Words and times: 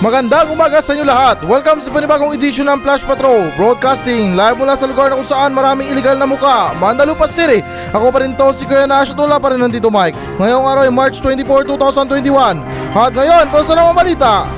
Magandang 0.00 0.48
umaga 0.48 0.80
sa 0.80 0.96
inyo 0.96 1.04
lahat. 1.04 1.44
Welcome 1.44 1.84
sa 1.84 1.92
panibagong 1.92 2.32
edisyon 2.32 2.72
ng 2.72 2.80
Flash 2.80 3.04
Patrol 3.04 3.52
Broadcasting 3.52 4.32
live 4.32 4.56
mula 4.56 4.72
sa 4.72 4.88
lugar 4.88 5.12
na 5.12 5.20
kung 5.20 5.28
saan 5.28 5.52
maraming 5.52 5.92
illegal 5.92 6.16
na 6.16 6.24
muka, 6.24 6.72
Mandalupa 6.80 7.28
City. 7.28 7.60
Ako 7.92 8.08
pa 8.08 8.24
rin 8.24 8.32
to, 8.32 8.48
si 8.56 8.64
Kuya 8.64 8.88
Nash 8.88 9.12
Tula 9.12 9.36
pa 9.36 9.52
rin 9.52 9.60
nandito 9.60 9.92
Mike. 9.92 10.16
Ngayong 10.40 10.64
araw 10.64 10.82
ay 10.88 10.92
March 10.96 11.20
24, 11.20 11.68
2021. 11.68 12.64
At 12.96 13.12
ngayon, 13.12 13.44
para 13.52 13.60
sa 13.60 13.76
namang 13.76 13.92
balita. 14.00 14.48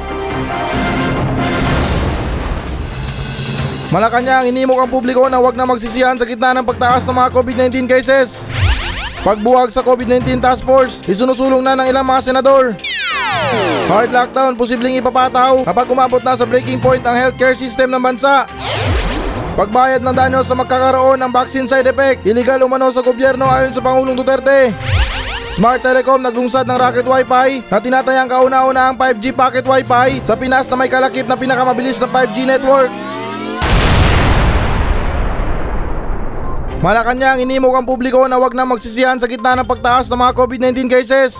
Malacanang 3.91 4.47
inimok 4.47 4.79
ang 4.79 4.91
publiko 4.95 5.27
na 5.27 5.43
wag 5.43 5.59
na 5.59 5.67
magsisiyan 5.67 6.23
sa 6.23 6.25
gitna 6.25 6.55
ng 6.55 6.63
pagtaas 6.71 7.03
ng 7.03 7.19
mga 7.19 7.29
COVID-19 7.35 7.91
cases. 7.91 8.47
Pagbuwag 9.27 9.75
sa 9.75 9.83
COVID-19 9.83 10.39
task 10.39 10.63
force, 10.63 11.03
isinusulong 11.03 11.67
na 11.67 11.75
ng 11.83 11.91
ilang 11.91 12.07
mga 12.07 12.31
senador. 12.31 12.79
Hard 13.93 14.09
lockdown 14.09 14.57
posibleng 14.57 14.97
ipapataw 14.97 15.69
kapag 15.69 15.87
umabot 15.93 16.23
na 16.25 16.33
sa 16.33 16.49
breaking 16.49 16.81
point 16.81 17.05
ang 17.05 17.13
healthcare 17.13 17.53
system 17.53 17.93
ng 17.93 18.01
bansa. 18.01 18.49
Pagbayad 19.53 20.01
ng 20.01 20.17
danyo 20.17 20.41
sa 20.41 20.57
magkakaroon 20.57 21.21
ng 21.21 21.29
vaccine 21.29 21.69
side 21.69 21.85
effect, 21.85 22.25
illegal 22.25 22.65
umano 22.65 22.89
sa 22.89 23.05
gobyerno 23.05 23.45
ayon 23.45 23.69
sa 23.69 23.85
Pangulong 23.85 24.17
Duterte. 24.17 24.73
Smart 25.53 25.85
Telecom 25.85 26.25
naglungsad 26.25 26.65
ng 26.65 26.81
Rocket 26.81 27.05
Wi-Fi 27.05 27.69
na 27.69 27.77
tinatayang 27.77 28.33
kauna-una 28.33 28.89
ang 28.89 28.97
5G 28.97 29.37
Pocket 29.37 29.61
Wi-Fi 29.69 30.25
sa 30.25 30.33
Pinas 30.33 30.73
na 30.73 30.81
may 30.81 30.89
kalakip 30.89 31.29
na 31.29 31.37
pinakamabilis 31.37 32.01
na 32.01 32.09
5G 32.09 32.49
network. 32.49 32.89
Malacanang 36.81 37.45
inimok 37.45 37.79
ang 37.79 37.87
publiko 37.87 38.25
na 38.25 38.41
wag 38.41 38.57
na 38.57 38.65
magsisihan 38.65 39.21
sa 39.21 39.29
gitna 39.29 39.55
ng 39.61 39.69
pagtaas 39.69 40.09
ng 40.09 40.17
mga 40.17 40.33
COVID-19 40.33 40.89
cases. 40.89 41.37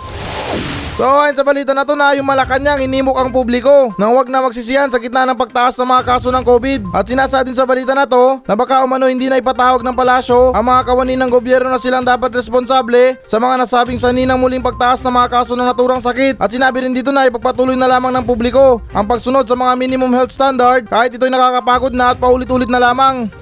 So 0.93 1.09
ayon 1.09 1.33
sa 1.33 1.41
balita 1.41 1.73
na 1.73 1.81
to 1.81 1.97
na 1.97 2.13
yung 2.13 2.29
Malacanang 2.29 2.85
inimok 2.85 3.17
ang 3.17 3.33
publiko 3.33 3.89
na 3.97 4.13
huwag 4.13 4.29
na 4.29 4.45
magsisiyan 4.45 4.93
sa 4.93 5.01
gitna 5.01 5.25
ng 5.25 5.33
pagtaas 5.33 5.73
ng 5.81 5.89
mga 5.89 6.05
kaso 6.05 6.29
ng 6.29 6.45
COVID. 6.45 6.93
At 6.93 7.09
sinasa 7.09 7.41
din 7.41 7.57
sa 7.57 7.65
balita 7.65 7.97
na 7.97 8.05
to 8.05 8.37
na 8.45 8.53
baka 8.53 8.85
umano 8.85 9.09
hindi 9.09 9.25
na 9.25 9.41
ipatawag 9.41 9.81
ng 9.81 9.97
palasyo 9.97 10.53
ang 10.53 10.61
mga 10.61 10.85
kawani 10.85 11.17
ng 11.17 11.33
gobyerno 11.33 11.73
na 11.73 11.81
silang 11.81 12.05
dapat 12.05 12.29
responsable 12.37 13.17
sa 13.25 13.41
mga 13.41 13.65
nasabing 13.65 13.97
saninang 13.97 14.37
muling 14.37 14.61
pagtaas 14.61 15.01
ng 15.01 15.09
mga 15.09 15.33
kaso 15.33 15.57
ng 15.57 15.65
naturang 15.65 15.97
sakit. 15.97 16.37
At 16.37 16.53
sinabi 16.53 16.85
rin 16.85 16.93
dito 16.93 17.09
na 17.09 17.25
ipagpatuloy 17.25 17.73
na 17.73 17.89
lamang 17.89 18.13
ng 18.13 18.25
publiko 18.29 18.77
ang 18.93 19.09
pagsunod 19.09 19.49
sa 19.49 19.57
mga 19.57 19.73
minimum 19.73 20.13
health 20.13 20.29
standard 20.29 20.85
kahit 20.85 21.09
ito'y 21.09 21.33
nakakapagod 21.33 21.97
na 21.97 22.13
at 22.13 22.21
paulit-ulit 22.21 22.69
na 22.69 22.77
lamang. 22.77 23.33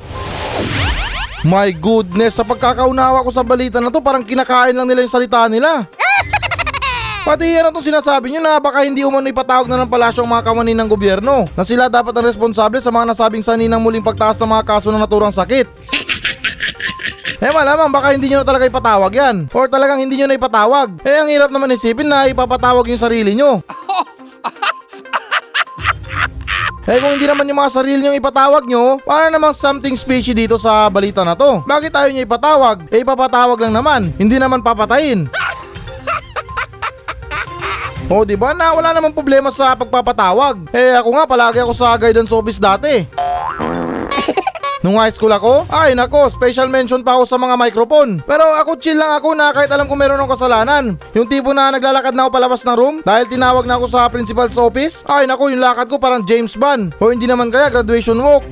My 1.44 1.74
goodness, 1.76 2.40
sa 2.40 2.48
pagkakaunawa 2.48 3.28
ko 3.28 3.30
sa 3.34 3.44
balita 3.44 3.84
na 3.84 3.92
to 3.92 4.00
parang 4.00 4.24
kinakain 4.24 4.72
lang 4.72 4.88
nila 4.88 5.04
yung 5.04 5.12
salita 5.12 5.52
nila. 5.52 5.84
Pati 7.22 7.46
yan 7.46 7.70
itong 7.70 7.86
sinasabi 7.86 8.34
nyo 8.34 8.42
na 8.42 8.58
baka 8.58 8.82
hindi 8.82 9.06
umano 9.06 9.30
ipatawag 9.30 9.70
na 9.70 9.78
ng 9.86 9.92
palasyo 9.94 10.26
ang 10.26 10.32
mga 10.34 10.42
kawani 10.42 10.74
ng 10.74 10.90
gobyerno 10.90 11.46
na 11.54 11.62
sila 11.62 11.86
dapat 11.86 12.18
ang 12.18 12.26
responsable 12.26 12.82
sa 12.82 12.90
mga 12.90 13.14
nasabing 13.14 13.46
saninang 13.46 13.78
muling 13.78 14.02
pagtaas 14.02 14.42
ng 14.42 14.50
mga 14.50 14.66
kaso 14.66 14.90
ng 14.90 14.98
naturang 14.98 15.34
sakit. 15.34 15.70
Eh 17.42 17.50
malamang 17.50 17.90
baka 17.90 18.14
hindi 18.14 18.30
nyo 18.30 18.46
na 18.46 18.46
talaga 18.46 18.70
ipatawag 18.70 19.18
yan 19.18 19.50
or 19.50 19.66
talagang 19.66 19.98
hindi 19.98 20.14
nyo 20.14 20.30
na 20.30 20.38
ipatawag. 20.38 21.02
Eh 21.02 21.26
ang 21.26 21.26
hirap 21.26 21.50
naman 21.50 21.74
isipin 21.74 22.06
na 22.06 22.30
ipapatawag 22.30 22.86
yung 22.86 23.02
sarili 23.02 23.34
nyo. 23.34 23.66
Eh 26.92 26.98
kung 26.98 27.14
hindi 27.14 27.30
naman 27.30 27.46
yung 27.46 27.62
mga 27.62 27.72
sarili 27.78 28.02
nyo 28.02 28.18
ipatawag 28.18 28.66
nyo, 28.66 28.98
para 29.06 29.30
namang 29.30 29.54
something 29.54 29.94
fishy 29.94 30.34
dito 30.34 30.58
sa 30.58 30.90
balita 30.90 31.22
na 31.22 31.38
to. 31.38 31.62
Bakit 31.64 31.94
tayo 31.94 32.10
nyo 32.10 32.26
ipatawag? 32.26 32.90
Eh 32.90 33.06
ipapatawag 33.06 33.58
lang 33.62 33.74
naman, 33.78 34.10
hindi 34.18 34.42
naman 34.42 34.66
papatayin. 34.66 35.30
O, 38.12 38.28
di 38.28 38.36
ba 38.36 38.52
na 38.52 38.76
wala 38.76 38.92
namang 38.92 39.16
problema 39.16 39.48
sa 39.56 39.72
pagpapatawag. 39.72 40.68
Eh 40.76 41.00
ako 41.00 41.16
nga 41.16 41.24
palagi 41.24 41.64
ako 41.64 41.72
sa 41.72 41.96
guidance 41.96 42.36
office 42.36 42.60
dati. 42.60 43.08
Nung 44.84 45.00
high 45.00 45.16
school 45.16 45.32
ako, 45.32 45.64
ay 45.72 45.96
nako, 45.96 46.28
special 46.28 46.68
mention 46.68 47.08
pa 47.08 47.16
ako 47.16 47.24
sa 47.24 47.40
mga 47.40 47.56
microphone. 47.56 48.20
Pero 48.28 48.44
ako 48.52 48.76
chill 48.82 49.00
lang 49.00 49.16
ako 49.16 49.32
na 49.32 49.56
kahit 49.56 49.72
alam 49.72 49.88
ko 49.88 49.96
meron 49.96 50.20
akong 50.20 50.36
kasalanan. 50.36 51.00
Yung 51.16 51.30
tipo 51.30 51.56
na 51.56 51.72
naglalakad 51.72 52.12
na 52.12 52.28
ako 52.28 52.32
palabas 52.36 52.62
ng 52.68 52.76
room 52.76 52.96
dahil 53.00 53.32
tinawag 53.32 53.64
na 53.64 53.80
ako 53.80 53.88
sa 53.88 54.12
principal's 54.12 54.60
office. 54.60 55.08
Ay 55.08 55.24
nako, 55.24 55.48
yung 55.48 55.64
lakad 55.64 55.88
ko 55.88 55.96
parang 55.96 56.28
James 56.28 56.60
Bond. 56.60 56.92
O 57.00 57.16
hindi 57.16 57.32
naman 57.32 57.48
kaya 57.48 57.72
graduation 57.72 58.20
walk. 58.20 58.44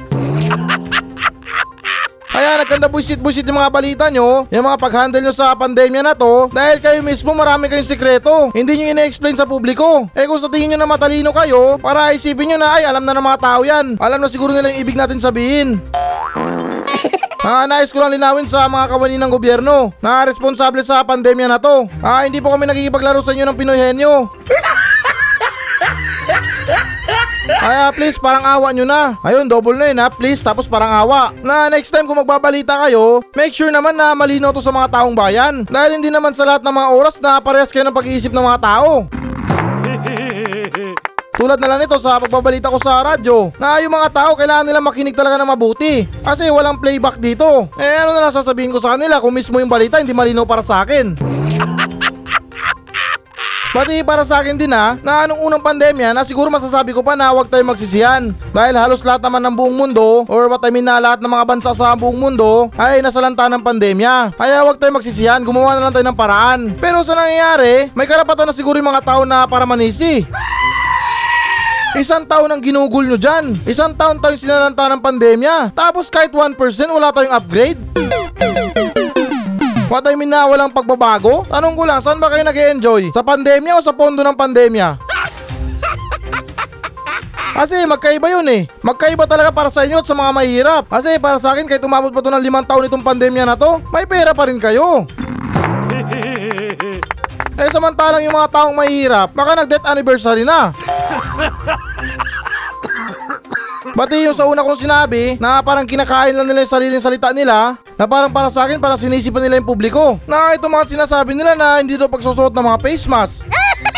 Kaya 2.29 2.61
nagkanda 2.61 2.85
buisit-buisit 2.85 3.43
yung 3.49 3.57
mga 3.57 3.73
balita 3.73 4.05
nyo, 4.13 4.45
yung 4.53 4.65
mga 4.69 4.77
pag-handle 4.77 5.21
nyo 5.25 5.33
sa 5.33 5.57
pandemya 5.57 6.05
na 6.05 6.13
to, 6.13 6.47
dahil 6.53 6.77
kayo 6.77 7.01
mismo 7.01 7.33
marami 7.33 7.65
kayong 7.65 7.89
sikreto. 7.89 8.53
Hindi 8.53 8.77
nyo 8.77 8.85
ina-explain 8.93 9.33
sa 9.33 9.49
publiko. 9.49 10.05
Eh 10.13 10.29
kung 10.29 10.37
sa 10.37 10.47
tingin 10.47 10.77
nyo 10.77 10.85
na 10.85 10.89
matalino 10.89 11.33
kayo, 11.33 11.81
para 11.81 12.13
isipin 12.13 12.53
nyo 12.53 12.57
na 12.61 12.77
ay 12.77 12.85
alam 12.85 13.01
na 13.01 13.17
ng 13.17 13.25
mga 13.25 13.41
tao 13.41 13.61
yan. 13.65 13.97
Alam 13.97 14.21
na 14.21 14.29
siguro 14.29 14.53
nila 14.53 14.69
yung 14.69 14.81
ibig 14.85 14.97
natin 14.97 15.17
sabihin. 15.17 15.81
Ah, 17.39 17.63
nais 17.63 17.87
ko 17.95 18.03
lang 18.03 18.11
linawin 18.11 18.43
sa 18.43 18.67
mga 18.67 18.91
kawani 18.91 19.15
ng 19.15 19.31
gobyerno 19.31 19.95
na 20.03 20.27
responsable 20.27 20.83
sa 20.83 20.99
pandemya 21.07 21.47
na 21.47 21.55
to. 21.55 21.87
Ah, 22.03 22.27
hindi 22.27 22.43
po 22.43 22.51
kami 22.51 22.67
nakikipaglaro 22.67 23.23
sa 23.23 23.31
inyo 23.31 23.47
ng 23.47 23.55
Pinoy 23.55 23.79
henyo. 23.79 24.27
Kaya 27.59 27.91
please, 27.91 28.15
parang 28.15 28.47
awa 28.47 28.71
nyo 28.71 28.87
na. 28.87 29.19
Ayun, 29.19 29.43
double 29.43 29.75
na 29.75 29.91
yun 29.91 29.99
ha. 29.99 30.07
Please, 30.07 30.39
tapos 30.39 30.63
parang 30.63 30.95
awa. 30.95 31.35
Na 31.43 31.67
next 31.67 31.91
time 31.91 32.07
kung 32.07 32.15
magbabalita 32.15 32.87
kayo, 32.87 33.19
make 33.35 33.51
sure 33.51 33.67
naman 33.67 33.99
na 33.99 34.15
malinaw 34.15 34.55
to 34.55 34.63
sa 34.63 34.71
mga 34.71 34.87
taong 34.95 35.11
bayan. 35.11 35.67
Dahil 35.67 35.99
hindi 35.99 36.07
naman 36.07 36.31
sa 36.31 36.47
lahat 36.47 36.63
ng 36.63 36.71
mga 36.71 36.89
oras 36.95 37.19
na 37.19 37.43
parehas 37.43 37.67
kayo 37.67 37.83
ng 37.83 37.91
pag-iisip 37.91 38.31
ng 38.31 38.47
mga 38.47 38.63
tao. 38.63 39.03
Tulad 41.39 41.55
na 41.55 41.71
lang 41.71 41.79
nito 41.79 41.95
sa 41.99 42.19
pagbabalita 42.19 42.67
ko 42.67 42.75
sa 42.83 42.99
radyo 42.99 43.55
na 43.63 43.79
yung 43.79 43.95
mga 43.95 44.11
tao 44.11 44.35
kailangan 44.35 44.67
nila 44.67 44.83
makinig 44.83 45.15
talaga 45.15 45.39
ng 45.39 45.47
mabuti 45.47 46.03
kasi 46.19 46.51
walang 46.51 46.83
playback 46.83 47.15
dito. 47.15 47.71
Eh 47.79 47.95
ano 47.95 48.11
na 48.11 48.27
lang 48.27 48.35
sasabihin 48.35 48.75
ko 48.75 48.83
sa 48.83 48.99
kanila 48.99 49.23
kung 49.23 49.31
mismo 49.31 49.55
yung 49.55 49.71
balita 49.71 50.03
hindi 50.03 50.11
malinaw 50.11 50.43
para 50.43 50.59
sa 50.59 50.83
akin. 50.83 51.15
Pati 53.69 54.01
para 54.01 54.25
sa 54.25 54.41
akin 54.41 54.57
din 54.57 54.73
ha, 54.73 54.97
na 55.05 55.29
anong 55.29 55.45
unang 55.45 55.61
pandemya 55.61 56.09
na 56.09 56.25
siguro 56.25 56.49
masasabi 56.49 56.89
ko 56.89 57.05
pa 57.05 57.13
na 57.13 57.29
huwag 57.29 57.45
tayo 57.53 57.61
magsisiyan. 57.61 58.33
Dahil 58.49 58.73
halos 58.73 59.05
lahat 59.05 59.21
naman 59.21 59.45
ng 59.45 59.53
buong 59.53 59.75
mundo, 59.77 60.25
or 60.25 60.49
what 60.49 60.65
I 60.65 60.73
mean 60.73 60.89
na 60.89 60.97
lahat 60.97 61.21
ng 61.21 61.29
mga 61.29 61.45
bansa 61.45 61.69
sa 61.77 61.93
buong 61.93 62.17
mundo, 62.17 62.73
ay 62.73 63.05
nasalanta 63.05 63.45
ng 63.45 63.61
pandemya. 63.61 64.33
Kaya 64.33 64.65
huwag 64.65 64.81
tayo 64.81 64.89
magsisiyan, 64.97 65.45
gumawa 65.45 65.77
na 65.77 65.85
lang 65.85 65.93
tayo 65.93 66.05
ng 66.09 66.17
paraan. 66.17 66.59
Pero 66.81 67.05
sa 67.05 67.13
nangyayari, 67.13 67.93
may 67.93 68.09
karapatan 68.09 68.49
na 68.49 68.57
siguro 68.57 68.81
yung 68.81 68.89
mga 68.89 69.05
tao 69.05 69.21
na 69.21 69.45
para 69.45 69.69
manisi. 69.69 70.25
Isang 71.93 72.25
taon 72.25 72.49
ang 72.49 72.61
ginugol 72.61 73.05
nyo 73.05 73.21
dyan. 73.21 73.53
Isang 73.69 73.93
taon 73.93 74.17
tayong 74.17 74.41
sinalanta 74.41 74.89
ng 74.89 75.01
pandemya. 75.01 75.77
Tapos 75.77 76.09
kahit 76.09 76.33
1% 76.33 76.57
wala 76.89 77.13
tayong 77.13 77.33
upgrade. 77.37 77.81
What 79.89 80.05
I 80.05 80.13
mean 80.13 80.29
na 80.29 80.45
walang 80.45 80.69
pagbabago? 80.69 81.49
Tanong 81.49 81.73
ko 81.73 81.81
lang, 81.81 81.97
saan 81.97 82.21
ba 82.21 82.29
kayo 82.29 82.45
nag 82.45 82.53
enjoy 82.53 83.09
Sa 83.09 83.25
pandemya 83.25 83.73
o 83.73 83.81
sa 83.81 83.89
pondo 83.89 84.21
ng 84.21 84.37
pandemya? 84.37 85.01
Kasi 87.57 87.89
magkaiba 87.89 88.29
yun 88.29 88.45
eh. 88.53 88.69
Magkaiba 88.85 89.25
talaga 89.25 89.49
para 89.49 89.73
sa 89.73 89.81
inyo 89.89 89.97
at 89.97 90.05
sa 90.05 90.13
mga 90.13 90.29
mahirap. 90.29 90.83
Kasi 90.85 91.17
para 91.17 91.41
sa 91.41 91.57
akin, 91.57 91.65
kahit 91.65 91.81
umabot 91.81 92.13
pa 92.13 92.21
to 92.21 92.29
ng 92.29 92.45
limang 92.45 92.69
taon 92.69 92.85
itong 92.85 93.01
pandemya 93.01 93.49
na 93.49 93.57
to, 93.57 93.81
may 93.89 94.05
pera 94.05 94.29
pa 94.29 94.45
rin 94.45 94.61
kayo. 94.61 95.09
eh 97.59 97.69
samantalang 97.73 98.21
yung 98.23 98.37
mga 98.37 98.53
taong 98.53 98.77
mahirap, 98.77 99.33
baka 99.33 99.65
nag-death 99.65 99.89
anniversary 99.89 100.45
na. 100.45 100.69
Pati 103.99 104.15
yung 104.23 104.31
sa 104.31 104.47
una 104.47 104.63
kong 104.63 104.79
sinabi 104.79 105.35
na 105.43 105.59
parang 105.59 105.83
kinakain 105.83 106.31
lang 106.31 106.47
nila 106.47 106.63
yung 106.63 106.71
sariling 106.71 107.03
salita 107.03 107.35
nila 107.35 107.75
na 107.99 108.07
parang 108.07 108.31
para 108.31 108.47
sa 108.47 108.63
akin 108.63 108.79
parang 108.79 108.95
sinisipan 108.95 109.43
nila 109.43 109.59
yung 109.59 109.67
publiko. 109.67 110.15
Na 110.23 110.55
itong 110.55 110.71
mga 110.71 110.95
sinasabi 110.95 111.35
nila 111.35 111.51
na 111.51 111.83
hindi 111.83 111.99
daw 111.99 112.07
pagsusuot 112.07 112.55
ng 112.55 112.63
mga 112.63 112.79
face 112.79 113.03
mask. 113.11 113.43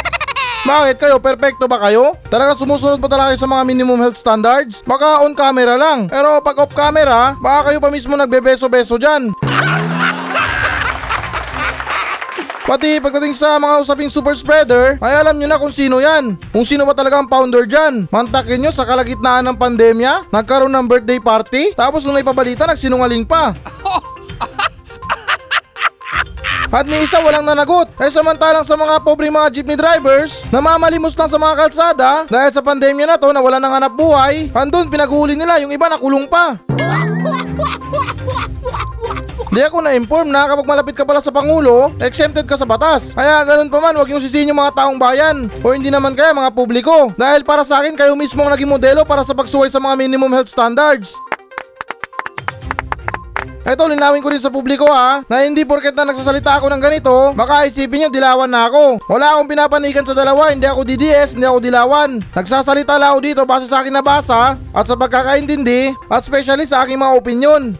Bakit 0.66 1.06
kayo? 1.06 1.22
Perfecto 1.22 1.70
ba 1.70 1.78
kayo? 1.86 2.18
Talaga 2.34 2.58
sumusunod 2.58 2.98
ba 2.98 3.14
talaga 3.14 3.38
sa 3.38 3.46
mga 3.46 3.62
minimum 3.62 4.02
health 4.02 4.18
standards? 4.18 4.82
Baka 4.90 5.22
on 5.22 5.38
camera 5.38 5.78
lang. 5.78 6.10
Pero 6.10 6.42
pag 6.42 6.58
off 6.58 6.74
camera, 6.74 7.38
baka 7.38 7.70
kayo 7.70 7.78
pa 7.78 7.94
mismo 7.94 8.18
nagbebeso-beso 8.18 8.98
dyan. 8.98 9.30
Pati 12.72 13.04
pagdating 13.04 13.36
sa 13.36 13.60
mga 13.60 13.84
usaping 13.84 14.08
super 14.08 14.32
spreader, 14.32 14.96
ay 15.04 15.20
alam 15.20 15.36
nyo 15.36 15.44
na 15.44 15.60
kung 15.60 15.76
sino 15.76 16.00
yan. 16.00 16.40
Kung 16.56 16.64
sino 16.64 16.88
ba 16.88 16.96
talaga 16.96 17.20
ang 17.20 17.28
founder 17.28 17.68
dyan. 17.68 18.08
Mantakin 18.08 18.64
nyo 18.64 18.72
sa 18.72 18.88
kalagitnaan 18.88 19.44
ng 19.52 19.60
pandemya, 19.60 20.32
nagkaroon 20.32 20.72
ng 20.72 20.88
birthday 20.88 21.20
party, 21.20 21.76
tapos 21.76 22.08
nung 22.08 22.16
naipabalita, 22.16 22.64
nagsinungaling 22.64 23.28
pa. 23.28 23.52
At 26.72 26.88
ni 26.88 27.04
isa 27.04 27.20
walang 27.20 27.44
nanagot. 27.44 27.92
Eh 28.00 28.08
samantalang 28.08 28.64
sa 28.64 28.80
mga 28.80 29.04
pobreng 29.04 29.36
mga 29.36 29.52
jeepney 29.52 29.76
drivers, 29.76 30.40
namamalimos 30.48 31.12
lang 31.20 31.28
sa 31.28 31.36
mga 31.36 31.68
kalsada 31.68 32.24
dahil 32.32 32.56
sa 32.56 32.64
pandemya 32.64 33.04
na 33.04 33.20
to 33.20 33.36
na 33.36 33.44
wala 33.44 33.60
nang 33.60 33.76
hanap 33.76 33.92
buhay, 33.92 34.48
andun 34.56 34.88
pinaghuli 34.88 35.36
nila 35.36 35.60
yung 35.60 35.76
iba 35.76 35.92
nakulong 35.92 36.24
pa. 36.32 36.56
Di 39.52 39.60
ako 39.60 39.84
na-inform 39.84 40.32
na 40.32 40.48
kapag 40.48 40.64
malapit 40.64 40.96
ka 40.96 41.04
pala 41.04 41.20
sa 41.20 41.28
Pangulo, 41.28 41.92
exempted 42.00 42.48
ka 42.48 42.56
sa 42.56 42.64
batas. 42.64 43.12
Kaya 43.12 43.44
ganun 43.44 43.68
pa 43.68 43.84
man, 43.84 44.00
huwag 44.00 44.08
yung 44.08 44.24
sisihin 44.24 44.56
yung 44.56 44.64
mga 44.64 44.80
taong 44.80 44.96
bayan. 44.96 45.52
O 45.60 45.76
hindi 45.76 45.92
naman 45.92 46.16
kaya 46.16 46.32
mga 46.32 46.56
publiko. 46.56 47.12
Dahil 47.20 47.44
para 47.44 47.68
sa 47.68 47.84
akin, 47.84 48.00
kayo 48.00 48.16
mismo 48.16 48.48
ang 48.48 48.56
naging 48.56 48.72
modelo 48.72 49.04
para 49.04 49.28
sa 49.28 49.36
pagsuway 49.36 49.68
sa 49.68 49.84
mga 49.84 50.08
minimum 50.08 50.32
health 50.32 50.48
standards. 50.48 51.12
Ito, 53.68 53.92
linawin 53.92 54.24
ko 54.24 54.32
rin 54.32 54.40
sa 54.40 54.48
publiko 54.48 54.88
ha, 54.88 55.20
na 55.28 55.44
hindi 55.44 55.68
porket 55.68 56.00
na 56.00 56.08
nagsasalita 56.08 56.58
ako 56.58 56.72
ng 56.72 56.82
ganito, 56.82 57.14
baka 57.36 57.68
isipin 57.68 58.08
nyo 58.08 58.10
dilawan 58.10 58.48
na 58.48 58.72
ako. 58.72 59.04
Wala 59.06 59.36
akong 59.36 59.52
pinapanigan 59.52 60.08
sa 60.08 60.16
dalawa, 60.16 60.50
hindi 60.50 60.66
ako 60.66 60.82
DDS, 60.88 61.36
hindi 61.36 61.46
ako 61.46 61.60
dilawan. 61.60 62.24
Nagsasalita 62.34 62.96
lang 62.96 63.14
ako 63.14 63.20
dito 63.20 63.42
base 63.44 63.68
sa 63.68 63.84
aking 63.84 63.94
nabasa 63.94 64.56
at 64.56 64.86
sa 64.88 64.96
pagkakaintindi 64.96 65.94
at 66.08 66.24
especially 66.24 66.64
sa 66.64 66.88
aking 66.88 66.98
mga 66.98 67.14
opinion. 67.20 67.76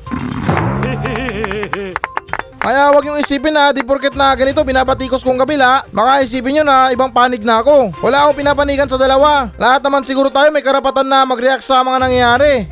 Kaya 2.62 2.94
wag 2.94 3.02
yung 3.10 3.18
isipin 3.18 3.58
na 3.58 3.74
di 3.74 3.82
porket 3.82 4.14
na 4.14 4.38
ganito 4.38 4.62
binabatikos 4.62 5.26
kong 5.26 5.42
kabila, 5.42 5.82
baka 5.90 6.22
isipin 6.22 6.62
nyo 6.62 6.64
na 6.70 6.94
ibang 6.94 7.10
panig 7.10 7.42
na 7.42 7.58
ako. 7.58 7.90
Wala 8.06 8.30
akong 8.30 8.38
pinapanigan 8.38 8.86
sa 8.86 9.02
dalawa. 9.02 9.50
Lahat 9.58 9.82
naman 9.82 10.06
siguro 10.06 10.30
tayo 10.30 10.54
may 10.54 10.62
karapatan 10.62 11.10
na 11.10 11.26
mag-react 11.26 11.66
sa 11.66 11.82
mga 11.82 11.98
nangyayari. 12.06 12.70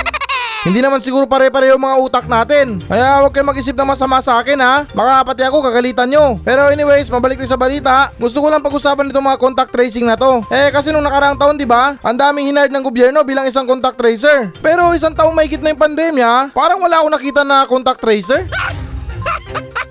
Hindi 0.66 0.80
naman 0.80 1.04
siguro 1.04 1.28
pare-pareho 1.28 1.76
mga 1.76 2.00
utak 2.00 2.24
natin. 2.24 2.80
Kaya 2.88 3.20
huwag 3.20 3.30
kayo 3.36 3.44
mag-isip 3.44 3.76
ng 3.76 3.86
masama 3.92 4.24
sa 4.24 4.40
akin 4.40 4.56
ha. 4.56 4.88
Baka 4.88 5.22
pati 5.28 5.44
ako 5.44 5.62
kagalitan 5.68 6.08
nyo. 6.08 6.40
Pero 6.40 6.72
anyways, 6.72 7.12
mabalik 7.12 7.36
rin 7.36 7.46
sa 7.46 7.60
balita. 7.60 8.10
Gusto 8.16 8.40
ko 8.40 8.48
lang 8.48 8.64
pag-usapan 8.64 9.04
nito 9.04 9.20
mga 9.20 9.36
contact 9.36 9.70
tracing 9.70 10.08
na 10.08 10.16
to. 10.16 10.42
Eh 10.48 10.72
kasi 10.72 10.96
nung 10.96 11.04
nakaraang 11.04 11.36
taon, 11.36 11.60
di 11.60 11.68
ba? 11.68 12.00
Ang 12.00 12.16
daming 12.16 12.50
hinard 12.50 12.72
ng 12.72 12.82
gobyerno 12.82 13.20
bilang 13.20 13.44
isang 13.44 13.68
contact 13.68 14.00
tracer. 14.00 14.48
Pero 14.64 14.96
isang 14.96 15.12
taong 15.12 15.36
mahigit 15.36 15.60
na 15.60 15.76
yung 15.76 15.82
pandemya, 15.92 16.56
parang 16.56 16.80
wala 16.80 17.04
akong 17.04 17.14
nakita 17.14 17.44
na 17.44 17.68
contact 17.68 18.00
tracer. 18.00 18.48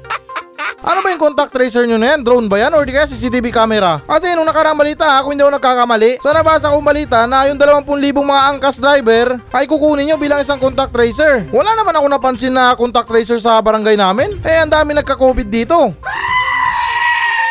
Ano 0.85 1.01
ba 1.01 1.09
yung 1.09 1.17
contact 1.17 1.49
tracer 1.49 1.89
nyo 1.89 1.97
na 1.97 2.13
yan? 2.13 2.21
Drone 2.21 2.45
ba 2.45 2.61
yan? 2.61 2.69
Or 2.77 2.85
di 2.85 2.93
kaya 2.93 3.09
CCTV 3.09 3.49
camera? 3.49 4.05
Kasi 4.05 4.37
nung 4.37 4.45
nakaraang 4.45 4.77
balita, 4.77 5.17
ako 5.17 5.33
hindi 5.33 5.41
ako 5.41 5.57
nagkakamali. 5.57 6.21
Sa 6.21 6.29
nabasa 6.29 6.69
kong 6.69 6.85
balita 6.85 7.25
na 7.25 7.49
yung 7.49 7.57
20,000 7.57 8.13
mga 8.13 8.41
angkas 8.53 8.77
driver 8.77 9.41
ay 9.49 9.65
kukunin 9.65 10.13
nyo 10.13 10.21
bilang 10.21 10.45
isang 10.45 10.61
contact 10.61 10.93
tracer. 10.93 11.41
Wala 11.49 11.73
naman 11.73 11.97
ako 11.97 12.05
napansin 12.05 12.53
na 12.53 12.77
contact 12.77 13.09
tracer 13.09 13.41
sa 13.41 13.57
barangay 13.65 13.97
namin. 13.97 14.37
Eh, 14.45 14.61
ang 14.61 14.69
dami 14.69 14.93
nagka-COVID 14.93 15.49
dito. 15.49 15.89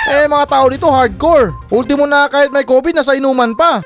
Eh, 0.04 0.30
mga 0.30 0.46
tao 0.46 0.70
dito 0.70 0.86
hardcore. 0.86 1.50
Ultimo 1.74 2.06
na 2.06 2.30
kahit 2.30 2.54
may 2.54 2.62
COVID, 2.62 2.94
nasa 2.94 3.18
inuman 3.18 3.56
pa. 3.58 3.82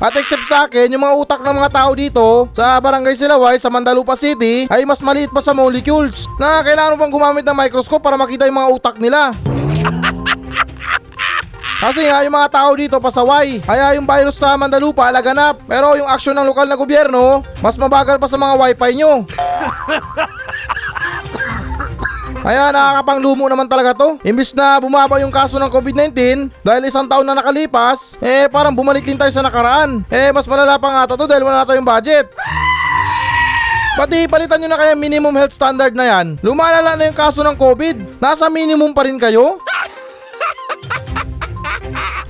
At 0.00 0.16
except 0.16 0.48
sa 0.48 0.64
akin, 0.64 0.96
yung 0.96 1.04
mga 1.04 1.16
utak 1.20 1.40
ng 1.44 1.60
mga 1.60 1.70
tao 1.76 1.92
dito 1.92 2.48
sa 2.56 2.80
Barangay 2.80 3.20
Silaway 3.20 3.60
sa 3.60 3.68
Mandalupa 3.68 4.16
City 4.16 4.64
ay 4.72 4.88
mas 4.88 5.04
maliit 5.04 5.28
pa 5.28 5.44
sa 5.44 5.52
molecules 5.52 6.24
na 6.40 6.64
kailangan 6.64 6.96
pang 6.96 7.12
gumamit 7.12 7.44
ng 7.44 7.52
microscope 7.52 8.00
para 8.00 8.16
makita 8.16 8.48
yung 8.48 8.56
mga 8.56 8.72
utak 8.80 8.96
nila. 8.96 9.28
Kasi 11.84 12.08
nga 12.08 12.24
yung 12.24 12.32
mga 12.32 12.48
tao 12.48 12.72
dito 12.76 12.96
pasaway, 12.96 13.60
kaya 13.60 14.00
yung 14.00 14.08
virus 14.08 14.40
sa 14.40 14.56
Mandalupa 14.56 15.12
laganap. 15.12 15.60
Pero 15.68 15.92
yung 16.00 16.08
aksyon 16.08 16.36
ng 16.36 16.48
lokal 16.48 16.64
na 16.64 16.80
gobyerno, 16.80 17.44
mas 17.60 17.76
mabagal 17.76 18.16
pa 18.16 18.28
sa 18.28 18.40
mga 18.40 18.56
wifi 18.56 18.96
nyo. 18.96 19.24
Kaya 22.40 22.72
nakakapanglumo 22.72 23.44
naman 23.52 23.68
talaga 23.68 23.92
to. 23.92 24.16
Imbis 24.24 24.56
na 24.56 24.80
bumaba 24.80 25.20
yung 25.20 25.28
kaso 25.28 25.60
ng 25.60 25.68
COVID-19 25.68 26.48
dahil 26.64 26.82
isang 26.88 27.04
taon 27.04 27.28
na 27.28 27.36
nakalipas, 27.36 28.16
eh 28.16 28.48
parang 28.48 28.72
bumalik 28.72 29.04
din 29.04 29.20
tayo 29.20 29.28
sa 29.28 29.44
nakaraan. 29.44 30.00
Eh 30.08 30.32
mas 30.32 30.48
malala 30.48 30.80
pa 30.80 30.88
nga 30.88 31.12
to 31.12 31.28
dahil 31.28 31.44
wala 31.44 31.60
na 31.60 31.68
tayong 31.68 31.84
budget. 31.84 32.32
Pati 34.00 34.24
palitan 34.24 34.56
nyo 34.64 34.68
na 34.72 34.80
kaya 34.80 34.96
minimum 34.96 35.36
health 35.36 35.52
standard 35.52 35.92
na 35.92 36.08
yan. 36.08 36.40
Lumalala 36.40 36.96
na 36.96 37.12
yung 37.12 37.18
kaso 37.18 37.44
ng 37.44 37.60
COVID. 37.60 38.24
Nasa 38.24 38.48
minimum 38.48 38.96
pa 38.96 39.04
rin 39.04 39.20
kayo? 39.20 39.60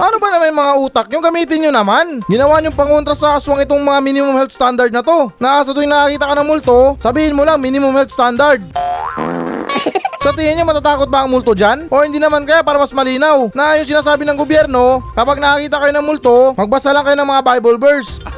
Ano 0.01 0.17
ba 0.17 0.33
naman 0.33 0.51
yung 0.51 0.61
mga 0.65 0.75
utak 0.81 1.07
yung 1.13 1.23
gamitin 1.23 1.61
nyo 1.63 1.73
naman? 1.77 2.25
Ginawa 2.27 2.59
nyo 2.59 2.73
pangontra 2.75 3.15
sa 3.15 3.39
aswang 3.39 3.63
itong 3.63 3.85
mga 3.85 4.01
minimum 4.01 4.35
health 4.35 4.51
standard 4.51 4.91
na 4.91 5.05
to. 5.05 5.31
Na 5.39 5.63
sa 5.63 5.71
tuwing 5.71 5.93
nakakita 5.93 6.25
ka 6.25 6.35
ng 6.35 6.49
multo, 6.49 6.99
sabihin 6.99 7.37
mo 7.37 7.45
lang 7.47 7.63
minimum 7.63 7.95
health 7.95 8.11
standard. 8.11 8.65
Sa 10.21 10.37
tingin 10.37 10.53
niyo 10.61 10.69
matatakot 10.69 11.09
ba 11.09 11.25
ang 11.25 11.33
multo 11.33 11.57
dyan? 11.57 11.89
O 11.89 12.05
hindi 12.05 12.21
naman 12.21 12.45
kaya 12.45 12.61
para 12.61 12.77
mas 12.77 12.93
malinaw 12.93 13.49
na 13.57 13.81
yung 13.81 13.89
sinasabi 13.89 14.29
ng 14.29 14.37
gobyerno, 14.37 15.01
kapag 15.17 15.41
nakakita 15.41 15.81
kayo 15.81 15.93
ng 15.97 16.05
multo, 16.05 16.53
magbasa 16.61 16.93
lang 16.93 17.09
kayo 17.09 17.17
ng 17.17 17.25
mga 17.25 17.41
Bible 17.41 17.81
verse. 17.81 18.21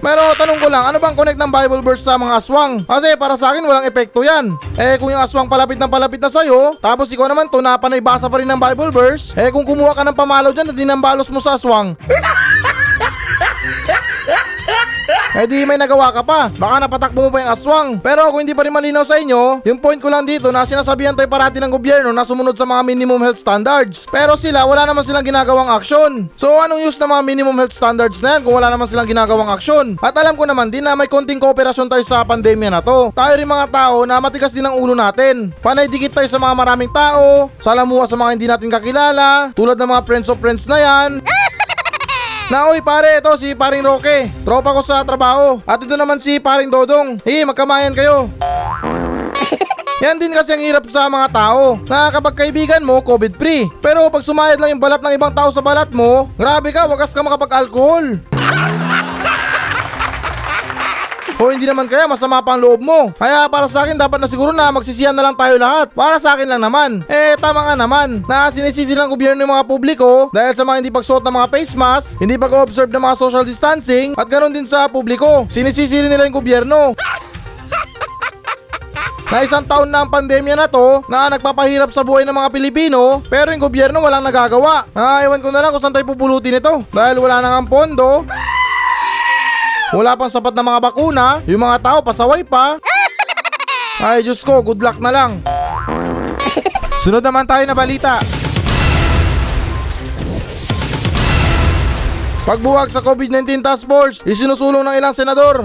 Pero 0.00 0.32
tanong 0.40 0.56
ko 0.56 0.72
lang, 0.72 0.88
ano 0.88 0.96
bang 0.96 1.12
connect 1.12 1.36
ng 1.36 1.52
Bible 1.52 1.84
verse 1.84 2.00
sa 2.00 2.16
mga 2.16 2.40
aswang? 2.40 2.80
Kasi 2.88 3.12
para 3.20 3.36
sa 3.36 3.52
akin 3.52 3.60
walang 3.60 3.84
epekto 3.84 4.24
yan. 4.24 4.56
Eh 4.80 4.96
kung 4.96 5.12
yung 5.12 5.20
aswang 5.20 5.52
palapit 5.52 5.76
na 5.76 5.84
palapit 5.84 6.24
na 6.24 6.32
sa'yo, 6.32 6.80
tapos 6.80 7.12
ikaw 7.12 7.28
naman 7.28 7.44
to 7.52 7.60
na 7.60 7.76
panay 7.76 8.00
basa 8.00 8.24
pa 8.24 8.40
rin 8.40 8.48
ng 8.48 8.56
Bible 8.56 8.88
verse, 8.88 9.36
eh 9.36 9.52
kung 9.52 9.68
kumuha 9.68 9.92
ka 9.92 10.00
ng 10.00 10.16
pamalo 10.16 10.48
dyan 10.48 10.72
at 10.72 10.76
dinambalos 10.80 11.28
mo 11.28 11.44
sa 11.44 11.60
aswang, 11.60 11.92
eh 15.38 15.46
di 15.46 15.62
may 15.62 15.78
nagawa 15.78 16.10
ka 16.10 16.26
pa. 16.26 16.50
Baka 16.50 16.82
napatakbo 16.82 17.22
mo 17.22 17.30
pa 17.30 17.38
yung 17.38 17.52
aswang. 17.54 17.88
Pero 18.02 18.26
kung 18.34 18.42
hindi 18.42 18.58
pa 18.58 18.66
rin 18.66 18.74
malinaw 18.74 19.06
sa 19.06 19.22
inyo, 19.22 19.62
yung 19.62 19.78
point 19.78 20.02
ko 20.02 20.10
lang 20.10 20.26
dito 20.26 20.50
na 20.50 20.66
sinasabihan 20.66 21.14
tayo 21.14 21.30
parati 21.30 21.62
ng 21.62 21.70
gobyerno 21.70 22.10
na 22.10 22.26
sumunod 22.26 22.58
sa 22.58 22.66
mga 22.66 22.82
minimum 22.82 23.22
health 23.22 23.38
standards. 23.38 24.10
Pero 24.10 24.34
sila, 24.34 24.66
wala 24.66 24.82
naman 24.82 25.06
silang 25.06 25.22
ginagawang 25.22 25.70
aksyon. 25.70 26.26
So 26.34 26.58
anong 26.58 26.82
use 26.82 26.98
ng 26.98 27.06
mga 27.06 27.22
minimum 27.22 27.54
health 27.54 27.70
standards 27.70 28.18
na 28.18 28.34
yan 28.34 28.42
kung 28.42 28.58
wala 28.58 28.66
naman 28.66 28.90
silang 28.90 29.06
ginagawang 29.06 29.46
aksyon? 29.54 29.94
At 30.02 30.18
alam 30.18 30.34
ko 30.34 30.42
naman 30.42 30.74
din 30.74 30.82
na 30.82 30.98
may 30.98 31.06
konting 31.06 31.38
kooperasyon 31.38 31.86
tayo 31.86 32.02
sa 32.02 32.26
pandemya 32.26 32.74
na 32.74 32.82
to. 32.82 33.14
Tayo 33.14 33.32
rin 33.38 33.46
mga 33.46 33.70
tao 33.70 34.02
na 34.10 34.18
matigas 34.18 34.50
din 34.50 34.66
ang 34.66 34.74
ulo 34.74 34.98
natin. 34.98 35.54
Panay 35.62 35.86
dikit 35.86 36.18
tayo 36.18 36.26
sa 36.26 36.42
mga 36.42 36.54
maraming 36.58 36.90
tao, 36.90 37.46
salamuha 37.62 38.10
sa 38.10 38.18
mga 38.18 38.30
hindi 38.34 38.46
natin 38.50 38.74
kakilala, 38.74 39.54
tulad 39.54 39.78
ng 39.78 39.86
mga 39.86 40.02
friends 40.02 40.26
of 40.26 40.42
friends 40.42 40.66
na 40.66 40.82
yan. 40.82 41.22
Na 42.48 42.72
oy 42.72 42.80
pare, 42.80 43.20
ito 43.20 43.28
si 43.36 43.52
paring 43.52 43.84
Roque. 43.84 44.24
Tropa 44.40 44.72
ko 44.72 44.80
sa 44.80 45.04
trabaho. 45.04 45.60
At 45.68 45.84
ito 45.84 45.92
naman 46.00 46.16
si 46.16 46.40
paring 46.40 46.72
Dodong. 46.72 47.20
Hey, 47.20 47.44
magkamayan 47.44 47.92
kayo. 47.92 48.32
Yan 50.04 50.16
din 50.16 50.32
kasi 50.32 50.56
ang 50.56 50.64
hirap 50.64 50.88
sa 50.88 51.12
mga 51.12 51.28
tao 51.28 51.76
na 51.84 52.08
kapag 52.08 52.40
kaibigan 52.40 52.80
mo, 52.80 53.04
COVID-free. 53.04 53.68
Pero 53.84 54.08
pag 54.08 54.24
sumayad 54.24 54.56
lang 54.56 54.72
yung 54.72 54.80
balat 54.80 55.04
ng 55.04 55.20
ibang 55.20 55.36
tao 55.36 55.52
sa 55.52 55.60
balat 55.60 55.92
mo, 55.92 56.32
grabe 56.40 56.72
ka, 56.72 56.88
wagas 56.88 57.12
ka 57.12 57.20
makapag-alcohol. 57.20 58.16
O 61.38 61.54
hindi 61.54 61.70
naman 61.70 61.86
kaya 61.86 62.10
masama 62.10 62.42
pa 62.42 62.58
ang 62.58 62.66
loob 62.66 62.82
mo. 62.82 63.14
Kaya 63.14 63.46
para 63.46 63.70
sa 63.70 63.86
akin 63.86 63.94
dapat 63.94 64.18
na 64.18 64.26
siguro 64.26 64.50
na 64.50 64.74
magsisiyan 64.74 65.14
na 65.14 65.22
lang 65.22 65.38
tayo 65.38 65.54
lahat. 65.54 65.94
Para 65.94 66.18
sa 66.18 66.34
akin 66.34 66.50
lang 66.50 66.58
naman. 66.58 67.06
Eh 67.06 67.38
tama 67.38 67.62
nga 67.62 67.78
naman 67.78 68.26
na 68.26 68.50
sinisisi 68.50 68.90
ng 68.90 69.06
gobyerno 69.06 69.46
yung 69.46 69.54
mga 69.54 69.70
publiko 69.70 70.34
dahil 70.34 70.50
sa 70.58 70.66
mga 70.66 70.82
hindi 70.82 70.90
pagsuot 70.90 71.22
ng 71.22 71.34
mga 71.38 71.50
face 71.54 71.78
mask, 71.78 72.18
hindi 72.18 72.34
pag-observe 72.34 72.90
ng 72.90 73.04
mga 73.06 73.14
social 73.14 73.46
distancing 73.46 74.18
at 74.18 74.26
ganoon 74.26 74.50
din 74.50 74.66
sa 74.66 74.90
publiko. 74.90 75.46
Sinisisi 75.46 76.02
nila 76.02 76.26
yung 76.26 76.42
gobyerno. 76.42 76.98
Na 79.30 79.44
isang 79.44 79.62
taon 79.62 79.92
na 79.92 80.02
ang 80.02 80.08
pandemya 80.08 80.56
na 80.56 80.72
to 80.72 81.04
na 81.04 81.28
nagpapahirap 81.28 81.92
sa 81.92 82.00
buhay 82.00 82.24
ng 82.24 82.32
mga 82.32 82.48
Pilipino 82.48 83.20
pero 83.28 83.52
yung 83.52 83.60
gobyerno 83.60 84.00
walang 84.00 84.24
nagagawa. 84.24 84.88
Ah, 84.96 85.20
ewan 85.20 85.44
ko 85.44 85.52
na 85.52 85.60
lang 85.60 85.68
kung 85.68 85.84
saan 85.84 85.92
tayo 85.92 86.08
pupulutin 86.08 86.56
ito 86.56 86.80
dahil 86.88 87.20
wala 87.20 87.44
nang 87.44 87.60
ang 87.60 87.68
pondo. 87.68 88.24
Wala 89.88 90.12
pang 90.20 90.28
sapat 90.28 90.52
na 90.52 90.60
mga 90.60 90.80
bakuna, 90.84 91.40
yung 91.48 91.64
mga 91.64 91.80
tao 91.80 91.98
pasaway 92.04 92.44
pa. 92.44 92.76
Ay 94.04 94.20
Diyos 94.20 94.44
ko, 94.44 94.60
good 94.60 94.84
luck 94.84 95.00
na 95.00 95.08
lang. 95.08 95.40
Sunod 97.00 97.24
naman 97.24 97.48
tayo 97.48 97.64
na 97.64 97.72
balita. 97.72 98.20
Pagbuwag 102.44 102.92
sa 102.92 103.00
COVID-19 103.00 103.64
task 103.64 103.88
force, 103.88 104.20
isinusulong 104.28 104.84
ng 104.84 104.96
ilang 104.96 105.16
senador. 105.16 105.64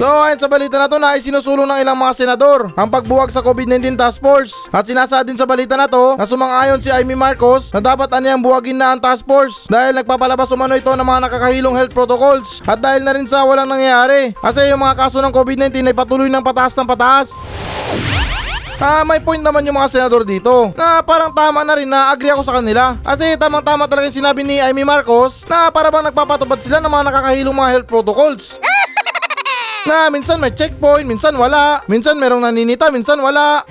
So 0.00 0.08
ayon 0.08 0.40
sa 0.40 0.48
balita 0.48 0.80
na 0.80 0.88
to 0.88 0.96
na 0.96 1.12
isinusulong 1.20 1.68
ng 1.68 1.84
ilang 1.84 1.92
mga 1.92 2.24
senador 2.24 2.72
ang 2.72 2.88
pagbuwag 2.88 3.28
sa 3.28 3.44
COVID-19 3.44 4.00
task 4.00 4.24
force 4.24 4.56
at 4.72 4.88
sinasaad 4.88 5.28
din 5.28 5.36
sa 5.36 5.44
balita 5.44 5.76
na 5.76 5.84
to 5.84 6.16
na 6.16 6.24
sumang-ayon 6.24 6.80
si 6.80 6.88
Amy 6.88 7.12
Marcos 7.12 7.68
na 7.68 7.84
dapat 7.84 8.08
anyang 8.16 8.40
buwagin 8.40 8.80
na 8.80 8.96
ang 8.96 9.00
task 9.04 9.28
force 9.28 9.68
dahil 9.68 9.92
nagpapalabas 10.00 10.48
umano 10.56 10.72
ito 10.72 10.88
ng 10.88 11.04
mga 11.04 11.28
nakakahilong 11.28 11.76
health 11.76 11.92
protocols 11.92 12.64
at 12.64 12.80
dahil 12.80 13.04
na 13.04 13.12
rin 13.12 13.28
sa 13.28 13.44
walang 13.44 13.68
nangyayari 13.68 14.32
kasi 14.40 14.72
yung 14.72 14.80
mga 14.80 15.04
kaso 15.04 15.20
ng 15.20 15.36
COVID-19 15.36 15.92
ay 15.92 15.92
patuloy 15.92 16.32
ng 16.32 16.44
pataas 16.48 16.72
ng 16.80 16.88
pataas. 16.88 17.28
Ah, 18.80 19.04
may 19.04 19.20
point 19.20 19.44
naman 19.44 19.60
yung 19.68 19.76
mga 19.76 20.00
senador 20.00 20.24
dito 20.24 20.72
na 20.80 21.04
parang 21.04 21.28
tama 21.28 21.60
na 21.60 21.76
rin 21.76 21.84
na 21.84 22.08
agree 22.08 22.32
ako 22.32 22.40
sa 22.40 22.56
kanila. 22.56 22.96
Kasi 23.04 23.36
tamang-tama 23.36 23.84
talaga 23.84 24.08
yung 24.08 24.24
sinabi 24.24 24.40
ni 24.48 24.56
Amy 24.56 24.88
Marcos 24.88 25.44
na 25.44 25.68
para 25.68 25.92
bang 25.92 26.08
nagpapatupad 26.08 26.56
sila 26.56 26.80
ng 26.80 26.88
mga 26.88 27.04
nakakahilong 27.12 27.52
mga 27.52 27.72
health 27.76 27.88
protocols. 27.92 28.56
Na 29.88 30.12
minsan 30.12 30.36
may 30.36 30.52
checkpoint, 30.52 31.08
minsan 31.08 31.32
wala, 31.32 31.80
minsan 31.88 32.20
merong 32.20 32.44
naninita, 32.44 32.92
minsan 32.92 33.16
wala. 33.16 33.64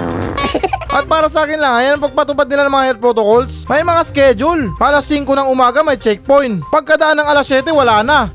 At 0.96 1.06
para 1.06 1.30
sa 1.30 1.46
akin 1.46 1.58
lang, 1.58 1.74
ayan 1.74 1.94
ang 1.98 2.04
pagpatupad 2.10 2.46
nila 2.50 2.66
ng 2.66 2.74
mga 2.74 2.86
health 2.90 3.02
protocols. 3.02 3.52
May 3.70 3.86
mga 3.86 4.02
schedule. 4.06 4.74
Alas 4.82 5.06
5 5.06 5.22
ng 5.22 5.48
umaga 5.50 5.86
may 5.86 5.94
checkpoint. 5.94 6.66
Pagkadaan 6.66 7.18
ng 7.22 7.26
alas 7.30 7.46
7, 7.46 7.70
wala 7.70 8.02
na. 8.02 8.30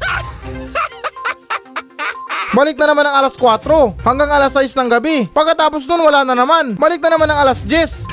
Balik 2.56 2.80
na 2.80 2.96
naman 2.96 3.04
ng 3.04 3.16
alas 3.20 3.36
4 3.36 4.00
hanggang 4.08 4.32
alas 4.32 4.56
6 4.56 4.72
ng 4.80 4.88
gabi. 4.88 5.28
Pagkatapos 5.28 5.84
nun 5.92 6.08
wala 6.08 6.24
na 6.24 6.32
naman. 6.32 6.80
Balik 6.80 7.04
na 7.04 7.20
naman 7.20 7.28
ng 7.28 7.40
alas 7.44 7.68
10. 7.68 8.08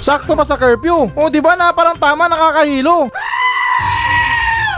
Sakto 0.08 0.32
pa 0.32 0.48
sa 0.48 0.56
curfew. 0.56 1.12
O 1.12 1.28
di 1.28 1.44
ba 1.44 1.52
na 1.52 1.76
parang 1.76 2.00
tama 2.00 2.32
nakakahilo. 2.32 3.12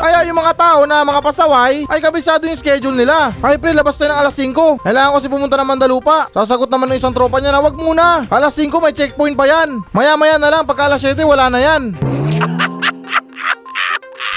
Kaya 0.00 0.24
yung 0.24 0.40
mga 0.40 0.56
tao 0.56 0.88
na 0.88 1.04
mga 1.04 1.20
pasaway 1.20 1.84
ay 1.84 2.00
kabisado 2.00 2.48
yung 2.48 2.56
schedule 2.56 2.96
nila. 2.96 3.28
Ay 3.44 3.60
pre, 3.60 3.76
labas 3.76 4.00
tayo 4.00 4.16
ng 4.16 4.20
alas 4.24 4.32
5. 4.32 4.80
Kailangan 4.80 5.12
ko 5.12 5.18
si 5.20 5.28
pumunta 5.28 5.60
ng 5.60 5.68
Mandalupa. 5.68 6.24
Sasagot 6.32 6.72
naman 6.72 6.88
ng 6.88 6.96
isang 6.96 7.12
tropa 7.12 7.36
niya 7.36 7.52
na 7.52 7.60
wag 7.60 7.76
muna. 7.76 8.24
Alas 8.32 8.56
5 8.56 8.72
may 8.80 8.96
checkpoint 8.96 9.36
pa 9.36 9.44
yan. 9.44 9.84
Maya 9.92 10.16
maya 10.16 10.40
na 10.40 10.48
lang 10.48 10.64
pagka 10.64 10.88
alas 10.88 11.04
7 11.04 11.20
wala 11.20 11.52
na 11.52 11.60
yan. 11.60 11.92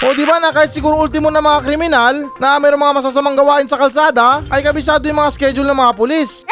O 0.03 0.12
di 0.12 0.27
ba 0.27 0.36
na 0.36 0.51
kahit 0.51 0.75
siguro 0.75 1.00
ultimo 1.00 1.32
na 1.32 1.39
mga 1.39 1.63
kriminal 1.63 2.27
na 2.36 2.60
mayroong 2.60 2.84
mga 2.84 2.98
masasamang 3.00 3.39
gawain 3.39 3.63
sa 3.63 3.79
kalsada 3.79 4.43
ay 4.51 4.60
kabisado 4.60 5.08
yung 5.08 5.24
mga 5.24 5.32
schedule 5.32 5.63
ng 5.72 5.79
mga 5.79 5.96
pulis. 5.96 6.43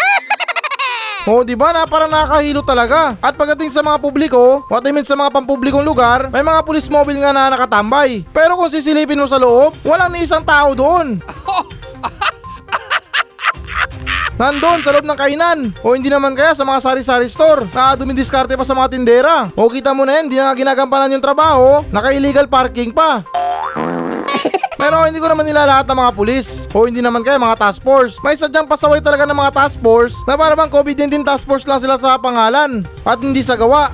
O 1.29 1.45
di 1.45 1.53
ba 1.53 1.69
na 1.69 1.85
parang 1.85 2.09
nakakahilo 2.09 2.65
talaga. 2.65 3.13
At 3.21 3.37
pagdating 3.37 3.69
sa 3.69 3.85
mga 3.85 4.01
publiko, 4.01 4.65
what 4.65 4.81
I 4.81 4.89
mean 4.89 5.05
sa 5.05 5.13
mga 5.13 5.29
pampublikong 5.29 5.85
lugar, 5.85 6.33
may 6.33 6.41
mga 6.41 6.65
pulis 6.65 6.89
mobile 6.89 7.21
nga 7.21 7.29
na 7.29 7.53
nakatambay. 7.53 8.25
Pero 8.33 8.57
kung 8.57 8.73
sisilipin 8.73 9.21
mo 9.21 9.29
sa 9.29 9.37
loob, 9.37 9.77
walang 9.85 10.09
ni 10.09 10.25
isang 10.25 10.41
tao 10.41 10.73
doon. 10.73 11.21
Nandun 14.41 14.81
sa 14.81 14.97
loob 14.97 15.05
ng 15.05 15.13
kainan 15.13 15.69
o 15.85 15.93
hindi 15.93 16.09
naman 16.09 16.33
kaya 16.33 16.57
sa 16.57 16.65
mga 16.65 16.81
sari-sari 16.81 17.29
store 17.29 17.69
na 17.69 17.93
dumidiskarte 17.93 18.57
pa 18.57 18.65
sa 18.65 18.73
mga 18.73 18.89
tindera. 18.97 19.45
O 19.53 19.69
kita 19.69 19.93
mo 19.93 20.01
na 20.01 20.17
yan, 20.17 20.25
hindi 20.25 20.41
na 20.41 20.49
nga 20.49 20.57
ginagampanan 20.57 21.13
yung 21.13 21.21
trabaho, 21.21 21.85
naka-illegal 21.93 22.49
parking 22.49 22.89
pa. 22.89 23.21
Pero 24.81 25.05
hindi 25.05 25.21
ko 25.21 25.29
naman 25.29 25.45
nila 25.45 25.69
lahat 25.69 25.85
ng 25.85 25.93
mga 25.93 26.11
pulis 26.17 26.65
o 26.73 26.89
hindi 26.89 27.05
naman 27.05 27.21
kaya 27.21 27.37
mga 27.37 27.61
task 27.61 27.85
force. 27.85 28.17
May 28.25 28.33
sadyang 28.33 28.65
pasaway 28.65 28.97
talaga 28.97 29.29
ng 29.29 29.37
mga 29.37 29.53
task 29.53 29.77
force 29.77 30.17
na 30.25 30.33
para 30.33 30.57
bang 30.57 30.73
COVID-19 30.73 31.21
task 31.21 31.45
force 31.45 31.69
lang 31.69 31.77
sila 31.77 32.01
sa 32.01 32.17
pangalan 32.17 32.81
at 33.05 33.21
hindi 33.21 33.45
sa 33.45 33.53
gawa. 33.53 33.93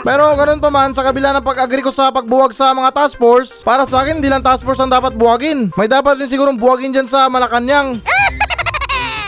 Pero 0.00 0.32
ganoon 0.34 0.58
pa 0.58 0.70
man, 0.72 0.90
sa 0.96 1.04
kabila 1.06 1.30
ng 1.36 1.46
pag-agree 1.46 1.84
ko 1.84 1.92
sa 1.92 2.10
pagbuwag 2.10 2.56
sa 2.56 2.72
mga 2.72 2.90
task 2.90 3.20
force, 3.20 3.60
para 3.60 3.84
sa 3.84 4.00
akin, 4.00 4.18
hindi 4.18 4.32
lang 4.32 4.40
task 4.40 4.64
force 4.64 4.80
ang 4.80 4.88
dapat 4.88 5.12
buwagin. 5.12 5.68
May 5.76 5.86
dapat 5.92 6.16
din 6.16 6.30
sigurong 6.30 6.56
buwagin 6.56 6.90
dyan 6.90 7.06
sa 7.06 7.28
Malacanang. 7.28 8.00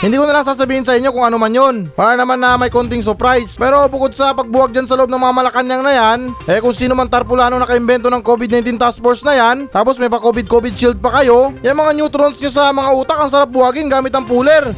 Hindi 0.03 0.19
ko 0.19 0.27
na 0.27 0.35
lang 0.35 0.43
sasabihin 0.43 0.83
sa 0.83 0.99
inyo 0.99 1.15
kung 1.15 1.23
ano 1.23 1.39
man 1.39 1.55
yon 1.55 1.87
Para 1.95 2.19
naman 2.19 2.43
na 2.43 2.59
may 2.59 2.75
konting 2.75 3.07
surprise. 3.07 3.55
Pero 3.55 3.87
bukod 3.87 4.11
sa 4.11 4.35
pagbuwag 4.35 4.75
dyan 4.75 4.83
sa 4.83 4.99
loob 4.99 5.07
ng 5.07 5.23
mga 5.23 5.31
Malacanang 5.39 5.83
na 5.87 5.95
yan 5.95 6.19
Eh 6.51 6.59
kung 6.59 6.75
sino 6.75 6.99
man 6.99 7.07
tarpulano 7.07 7.55
nakaimbento 7.55 8.11
ng 8.11 8.19
COVID-19 8.19 8.83
task 8.83 8.99
force 8.99 9.23
na 9.23 9.39
yan 9.39 9.71
Tapos 9.71 10.03
may 10.03 10.11
pa 10.11 10.19
COVID-COVID 10.19 10.75
shield 10.75 10.99
pa 10.99 11.23
kayo 11.23 11.55
Yung 11.63 11.79
mga 11.79 11.95
neutrons 11.95 12.43
nyo 12.43 12.51
sa 12.51 12.75
mga 12.75 12.91
utak 12.99 13.19
ang 13.23 13.31
sarap 13.31 13.55
buwagin 13.55 13.87
gamit 13.87 14.11
ang 14.11 14.27
puller 14.27 14.75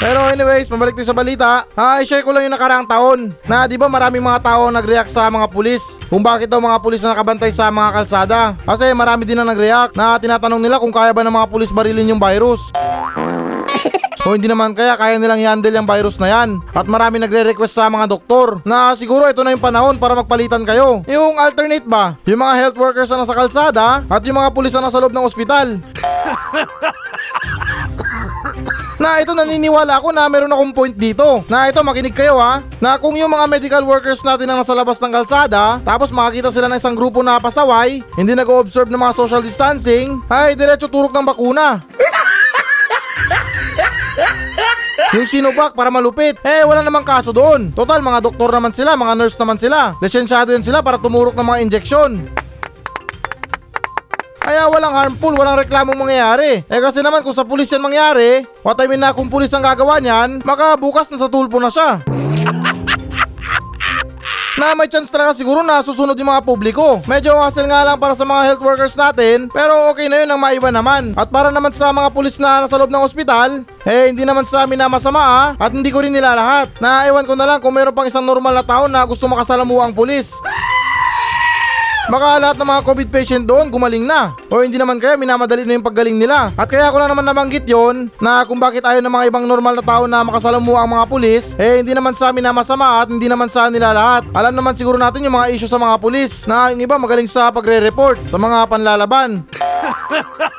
Pero 0.00 0.24
anyways, 0.24 0.64
pabalik 0.64 0.96
tayo 0.96 1.12
sa 1.12 1.12
balita. 1.12 1.68
Ah, 1.76 2.00
i-share 2.00 2.24
ko 2.24 2.32
lang 2.32 2.48
yung 2.48 2.56
nakaraang 2.56 2.88
taon. 2.88 3.36
Na 3.44 3.68
'di 3.68 3.76
ba 3.76 3.84
maraming 3.84 4.24
mga 4.24 4.40
tao 4.40 4.72
nag-react 4.72 5.12
sa 5.12 5.28
mga 5.28 5.44
pulis. 5.52 6.00
Kung 6.08 6.24
bakit 6.24 6.48
daw 6.48 6.56
mga 6.56 6.80
pulis 6.80 7.04
na 7.04 7.12
nakabantay 7.12 7.52
sa 7.52 7.68
mga 7.68 7.92
kalsada. 7.92 8.40
Kasi 8.64 8.96
marami 8.96 9.28
din 9.28 9.36
na 9.36 9.44
nag-react 9.44 9.92
na 10.00 10.16
tinatanong 10.16 10.56
nila 10.56 10.80
kung 10.80 10.88
kaya 10.88 11.12
ba 11.12 11.20
ng 11.20 11.36
mga 11.36 11.50
pulis 11.52 11.68
barilin 11.68 12.16
yung 12.16 12.22
virus. 12.22 12.72
O 14.24 14.32
hindi 14.36 14.48
naman 14.48 14.72
kaya 14.72 14.96
kaya 14.96 15.20
nilang 15.20 15.40
i-handle 15.40 15.76
yung 15.76 15.88
virus 15.88 16.16
na 16.16 16.32
yan. 16.32 16.64
At 16.72 16.88
marami 16.88 17.20
nagre-request 17.20 17.76
sa 17.76 17.92
mga 17.92 18.08
doktor 18.08 18.64
na 18.64 18.96
siguro 18.96 19.28
ito 19.28 19.44
na 19.44 19.52
yung 19.52 19.60
panahon 19.60 20.00
para 20.00 20.16
magpalitan 20.16 20.64
kayo. 20.64 21.04
Yung 21.12 21.36
alternate 21.36 21.84
ba? 21.84 22.16
Yung 22.24 22.40
mga 22.40 22.54
health 22.56 22.78
workers 22.80 23.12
na 23.12 23.20
nasa 23.20 23.36
kalsada 23.36 24.00
at 24.00 24.22
yung 24.24 24.40
mga 24.40 24.48
pulis 24.56 24.72
na 24.72 24.88
nasa 24.88 24.96
loob 24.96 25.12
ng 25.12 25.28
ospital. 25.28 25.76
Na 29.00 29.16
ito 29.16 29.32
naniniwala 29.32 29.96
ako 29.96 30.12
na 30.12 30.28
meron 30.28 30.52
akong 30.52 30.76
point 30.76 30.92
dito. 30.92 31.40
Na 31.48 31.72
ito 31.72 31.80
makinig 31.80 32.12
kayo 32.12 32.36
ha. 32.36 32.60
Na 32.84 33.00
kung 33.00 33.16
yung 33.16 33.32
mga 33.32 33.48
medical 33.48 33.84
workers 33.88 34.20
natin 34.20 34.44
na 34.44 34.60
nasa 34.60 34.76
labas 34.76 35.00
ng 35.00 35.08
kalsada, 35.08 35.80
tapos 35.80 36.12
makakita 36.12 36.52
sila 36.52 36.68
ng 36.68 36.76
isang 36.76 36.92
grupo 36.92 37.24
na 37.24 37.40
pasaway, 37.40 38.04
hindi 38.20 38.36
nag-observe 38.36 38.92
ng 38.92 39.00
mga 39.00 39.16
social 39.16 39.40
distancing, 39.40 40.20
ay 40.28 40.52
diretso 40.52 40.84
turok 40.84 41.16
ng 41.16 41.24
bakuna. 41.24 41.80
Yung 45.16 45.26
Sinovac 45.26 45.74
para 45.74 45.90
malupit. 45.90 46.38
Eh, 46.44 46.62
wala 46.62 46.84
namang 46.84 47.02
kaso 47.02 47.34
doon. 47.34 47.74
Total, 47.74 47.98
mga 47.98 48.20
doktor 48.20 48.52
naman 48.52 48.70
sila, 48.70 48.94
mga 48.94 49.16
nurse 49.16 49.40
naman 49.40 49.58
sila. 49.58 49.96
Lisensyado 49.98 50.54
yan 50.54 50.62
sila 50.62 50.84
para 50.86 51.02
tumurok 51.02 51.34
ng 51.34 51.46
mga 51.48 51.60
injeksyon. 51.66 52.39
Kaya 54.50 54.66
walang 54.66 54.90
harmful, 54.90 55.30
walang 55.38 55.62
reklamong 55.62 55.94
mangyayari. 55.94 56.66
Eh 56.66 56.80
kasi 56.82 57.06
naman 57.06 57.22
kung 57.22 57.30
sa 57.30 57.46
pulis 57.46 57.70
yan 57.70 57.78
mangyari, 57.78 58.42
what 58.66 58.74
I 58.82 58.90
mean 58.90 58.98
na 58.98 59.14
kung 59.14 59.30
pulis 59.30 59.54
ang 59.54 59.62
gagawa 59.62 60.02
niyan, 60.02 60.42
maka 60.42 60.74
bukas 60.74 61.06
na 61.06 61.22
sa 61.22 61.30
tulpo 61.30 61.62
na 61.62 61.70
siya. 61.70 62.02
na 64.58 64.74
may 64.74 64.90
chance 64.90 65.06
talaga 65.06 65.38
siguro 65.38 65.62
na 65.62 65.78
susunod 65.86 66.18
yung 66.18 66.34
mga 66.34 66.42
publiko. 66.42 66.98
Medyo 67.06 67.38
hassle 67.38 67.70
nga 67.70 67.86
lang 67.86 68.02
para 68.02 68.18
sa 68.18 68.26
mga 68.26 68.50
health 68.50 68.62
workers 68.66 68.98
natin, 68.98 69.46
pero 69.54 69.86
okay 69.94 70.10
na 70.10 70.26
yun 70.26 70.34
ang 70.34 70.42
maiba 70.42 70.74
naman. 70.74 71.14
At 71.14 71.30
para 71.30 71.54
naman 71.54 71.70
sa 71.70 71.94
mga 71.94 72.10
pulis 72.10 72.42
na 72.42 72.66
nasa 72.66 72.74
loob 72.74 72.90
ng 72.90 73.06
ospital, 73.06 73.62
eh 73.86 74.10
hindi 74.10 74.26
naman 74.26 74.50
sa 74.50 74.66
amin 74.66 74.82
na 74.82 74.90
masama 74.90 75.22
ah, 75.22 75.54
at 75.62 75.70
hindi 75.70 75.94
ko 75.94 76.02
rin 76.02 76.10
nila 76.10 76.34
lahat. 76.34 76.74
Na 76.82 77.06
ewan 77.06 77.22
ko 77.22 77.38
na 77.38 77.46
lang 77.46 77.62
kung 77.62 77.70
meron 77.70 77.94
pang 77.94 78.10
isang 78.10 78.26
normal 78.26 78.50
na 78.50 78.66
tao 78.66 78.90
na 78.90 79.06
gusto 79.06 79.30
makasalamuha 79.30 79.86
ang 79.86 79.94
pulis. 79.94 80.42
Baka 82.08 82.40
lahat 82.40 82.56
ng 82.56 82.70
mga 82.70 82.82
COVID 82.86 83.08
patient 83.12 83.44
doon 83.44 83.68
gumaling 83.68 84.08
na. 84.08 84.32
O 84.48 84.64
hindi 84.64 84.80
naman 84.80 84.96
kaya 84.96 85.20
minamadali 85.20 85.68
na 85.68 85.76
yung 85.76 85.84
paggaling 85.84 86.16
nila. 86.16 86.48
At 86.56 86.70
kaya 86.70 86.88
ko 86.88 86.96
lang 86.96 87.12
naman 87.12 87.26
nabanggit 87.28 87.68
yon 87.68 88.08
na 88.22 88.46
kung 88.48 88.56
bakit 88.56 88.80
ayaw 88.80 89.04
ng 89.04 89.12
mga 89.12 89.26
ibang 89.28 89.44
normal 89.44 89.76
na 89.76 89.84
tao 89.84 90.08
na 90.08 90.24
makasalamuha 90.24 90.80
ang 90.86 90.90
mga 90.96 91.04
pulis, 91.10 91.52
eh 91.60 91.84
hindi 91.84 91.92
naman 91.92 92.16
sa 92.16 92.32
amin 92.32 92.48
na 92.48 92.56
masama 92.56 93.04
at 93.04 93.12
hindi 93.12 93.28
naman 93.28 93.52
sa 93.52 93.68
nila 93.68 93.92
lahat. 93.92 94.24
Alam 94.32 94.56
naman 94.56 94.72
siguro 94.72 94.96
natin 94.96 95.20
yung 95.20 95.36
mga 95.36 95.52
issue 95.52 95.68
sa 95.68 95.76
mga 95.76 96.00
pulis 96.00 96.48
na 96.48 96.72
yung 96.72 96.80
iba 96.80 96.96
magaling 96.96 97.28
sa 97.28 97.52
pagre-report 97.52 98.16
sa 98.32 98.40
mga 98.40 98.58
panlalaban. 98.64 99.44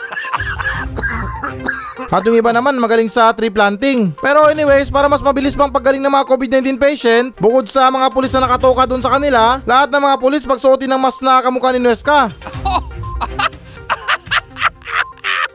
At 2.12 2.28
yung 2.28 2.36
iba 2.36 2.52
naman 2.52 2.76
magaling 2.76 3.08
sa 3.08 3.32
tree 3.32 3.48
planting. 3.48 4.12
Pero 4.20 4.52
anyways, 4.52 4.92
para 4.92 5.08
mas 5.08 5.24
mabilis 5.24 5.56
pang 5.56 5.72
paggaling 5.72 6.04
ng 6.04 6.12
mga 6.12 6.28
COVID-19 6.28 6.76
patient, 6.76 7.32
bukod 7.40 7.72
sa 7.72 7.88
mga 7.88 8.12
pulis 8.12 8.36
na 8.36 8.44
nakatoka 8.44 8.84
doon 8.84 9.00
sa 9.00 9.16
kanila, 9.16 9.64
lahat 9.64 9.88
ng 9.88 10.04
mga 10.04 10.20
pulis 10.20 10.44
magsuotin 10.44 10.92
ng 10.92 11.00
mas 11.00 11.24
na 11.24 11.40
kamukha 11.40 11.72
ni 11.72 11.80
Nuesca. 11.80 12.28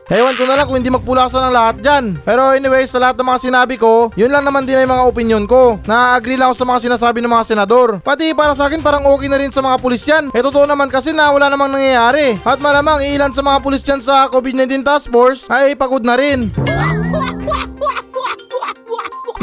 Ewan 0.06 0.38
ko 0.38 0.46
na 0.46 0.54
lang 0.54 0.70
kung 0.70 0.78
hindi 0.78 0.86
magpulasan 0.86 1.50
ng 1.50 1.54
lahat 1.54 1.76
dyan. 1.82 2.04
Pero 2.22 2.54
anyways, 2.54 2.94
sa 2.94 3.02
lahat 3.02 3.18
ng 3.18 3.26
mga 3.26 3.42
sinabi 3.42 3.74
ko, 3.74 4.14
yun 4.14 4.30
lang 4.30 4.46
naman 4.46 4.62
din 4.62 4.78
ay 4.78 4.86
mga 4.86 5.02
opinion 5.02 5.42
ko. 5.50 5.82
Na-agree 5.82 6.38
lang 6.38 6.54
ako 6.54 6.62
sa 6.62 6.68
mga 6.70 6.80
sinasabi 6.86 7.18
ng 7.18 7.32
mga 7.34 7.42
senador. 7.42 7.98
Pati 7.98 8.30
para 8.30 8.54
sa 8.54 8.70
akin 8.70 8.86
parang 8.86 9.02
okay 9.10 9.26
na 9.26 9.42
rin 9.42 9.50
sa 9.50 9.66
mga 9.66 9.82
pulis 9.82 10.06
yan. 10.06 10.30
Eh 10.30 10.46
totoo 10.46 10.62
naman 10.62 10.94
kasi 10.94 11.10
na 11.10 11.34
wala 11.34 11.50
namang 11.50 11.74
nangyayari. 11.74 12.38
At 12.46 12.62
malamang 12.62 13.02
ilan 13.02 13.34
sa 13.34 13.42
mga 13.42 13.58
pulis 13.58 13.82
dyan 13.82 13.98
sa 13.98 14.30
COVID-19 14.30 14.86
task 14.86 15.10
force 15.10 15.50
ay 15.50 15.74
pagod 15.74 16.06
na 16.06 16.14
rin. 16.14 16.54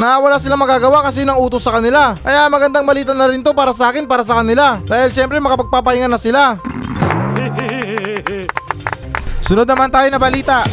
Na 0.00 0.16
wala 0.16 0.40
silang 0.40 0.64
magagawa 0.64 1.04
kasi 1.04 1.28
nang 1.28 1.44
utos 1.44 1.60
sa 1.60 1.76
kanila. 1.76 2.16
Kaya 2.24 2.48
magandang 2.48 2.88
balita 2.88 3.12
na 3.12 3.28
rin 3.28 3.44
to 3.44 3.52
para 3.52 3.76
sa 3.76 3.92
akin, 3.92 4.08
para 4.08 4.24
sa 4.24 4.40
kanila. 4.40 4.80
Dahil 4.88 5.12
syempre 5.12 5.36
makapagpapahinga 5.44 6.08
na 6.08 6.16
sila. 6.16 6.56
Sunod 9.44 9.68
naman 9.68 9.92
tayo 9.92 10.08
na 10.08 10.16
balita. 10.16 10.64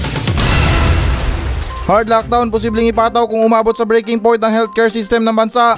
Hard 1.92 2.08
lockdown 2.08 2.48
posibleng 2.48 2.88
ipataw 2.88 3.28
kung 3.28 3.44
umabot 3.44 3.76
sa 3.76 3.84
breaking 3.84 4.24
point 4.24 4.40
ang 4.40 4.56
healthcare 4.56 4.88
system 4.88 5.28
ng 5.28 5.36
bansa. 5.36 5.76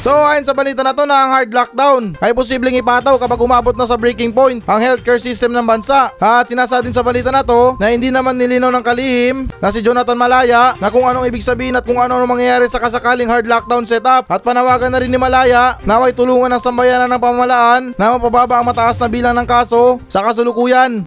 So 0.00 0.16
ayon 0.16 0.48
sa 0.48 0.56
balita 0.56 0.80
na 0.80 0.96
to 0.96 1.04
na 1.04 1.28
ang 1.28 1.30
hard 1.36 1.52
lockdown 1.52 2.16
ay 2.24 2.32
posibleng 2.32 2.72
ipataw 2.80 3.20
kapag 3.20 3.36
umabot 3.36 3.76
na 3.76 3.84
sa 3.84 4.00
breaking 4.00 4.32
point 4.32 4.64
ang 4.64 4.80
healthcare 4.80 5.20
system 5.20 5.52
ng 5.52 5.60
bansa. 5.68 6.08
At 6.16 6.48
sinasa 6.48 6.80
din 6.80 6.96
sa 6.96 7.04
balita 7.04 7.28
na 7.28 7.44
to 7.44 7.76
na 7.76 7.92
hindi 7.92 8.08
naman 8.08 8.40
nilinaw 8.40 8.72
ng 8.72 8.80
kalihim 8.80 9.52
na 9.60 9.68
si 9.68 9.84
Jonathan 9.84 10.16
Malaya 10.16 10.72
na 10.80 10.88
kung 10.88 11.04
anong 11.04 11.28
ibig 11.28 11.44
sabihin 11.44 11.76
at 11.76 11.84
kung 11.84 12.00
ano 12.00 12.16
ang 12.16 12.32
mangyayari 12.32 12.64
sa 12.72 12.80
kasakaling 12.80 13.28
hard 13.28 13.44
lockdown 13.44 13.84
setup 13.84 14.24
at 14.32 14.40
panawagan 14.40 14.88
na 14.88 15.04
rin 15.04 15.12
ni 15.12 15.20
Malaya 15.20 15.76
na 15.84 16.00
may 16.00 16.16
tulungan 16.16 16.48
ng 16.48 16.64
sambayanan 16.64 17.12
ng 17.12 17.20
pamalaan 17.20 17.82
na 18.00 18.16
mapababa 18.16 18.56
ang 18.56 18.72
mataas 18.72 18.96
na 18.96 19.04
bilang 19.04 19.36
ng 19.36 19.44
kaso 19.44 20.00
sa 20.08 20.24
kasulukuyan. 20.24 21.04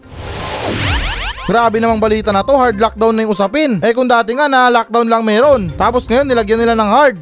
Grabe 1.50 1.82
namang 1.82 2.00
balita 2.00 2.30
na 2.30 2.46
to, 2.46 2.54
hard 2.54 2.78
lockdown 2.78 3.18
na 3.18 3.26
yung 3.26 3.34
usapin. 3.34 3.82
Eh 3.82 3.92
kung 3.92 4.06
dati 4.06 4.38
nga 4.38 4.46
na 4.46 4.70
lockdown 4.70 5.10
lang 5.10 5.26
meron, 5.26 5.74
tapos 5.82 6.06
ngayon 6.06 6.30
nilagyan 6.30 6.62
nila 6.62 6.78
ng 6.78 6.92
hard. 6.94 7.18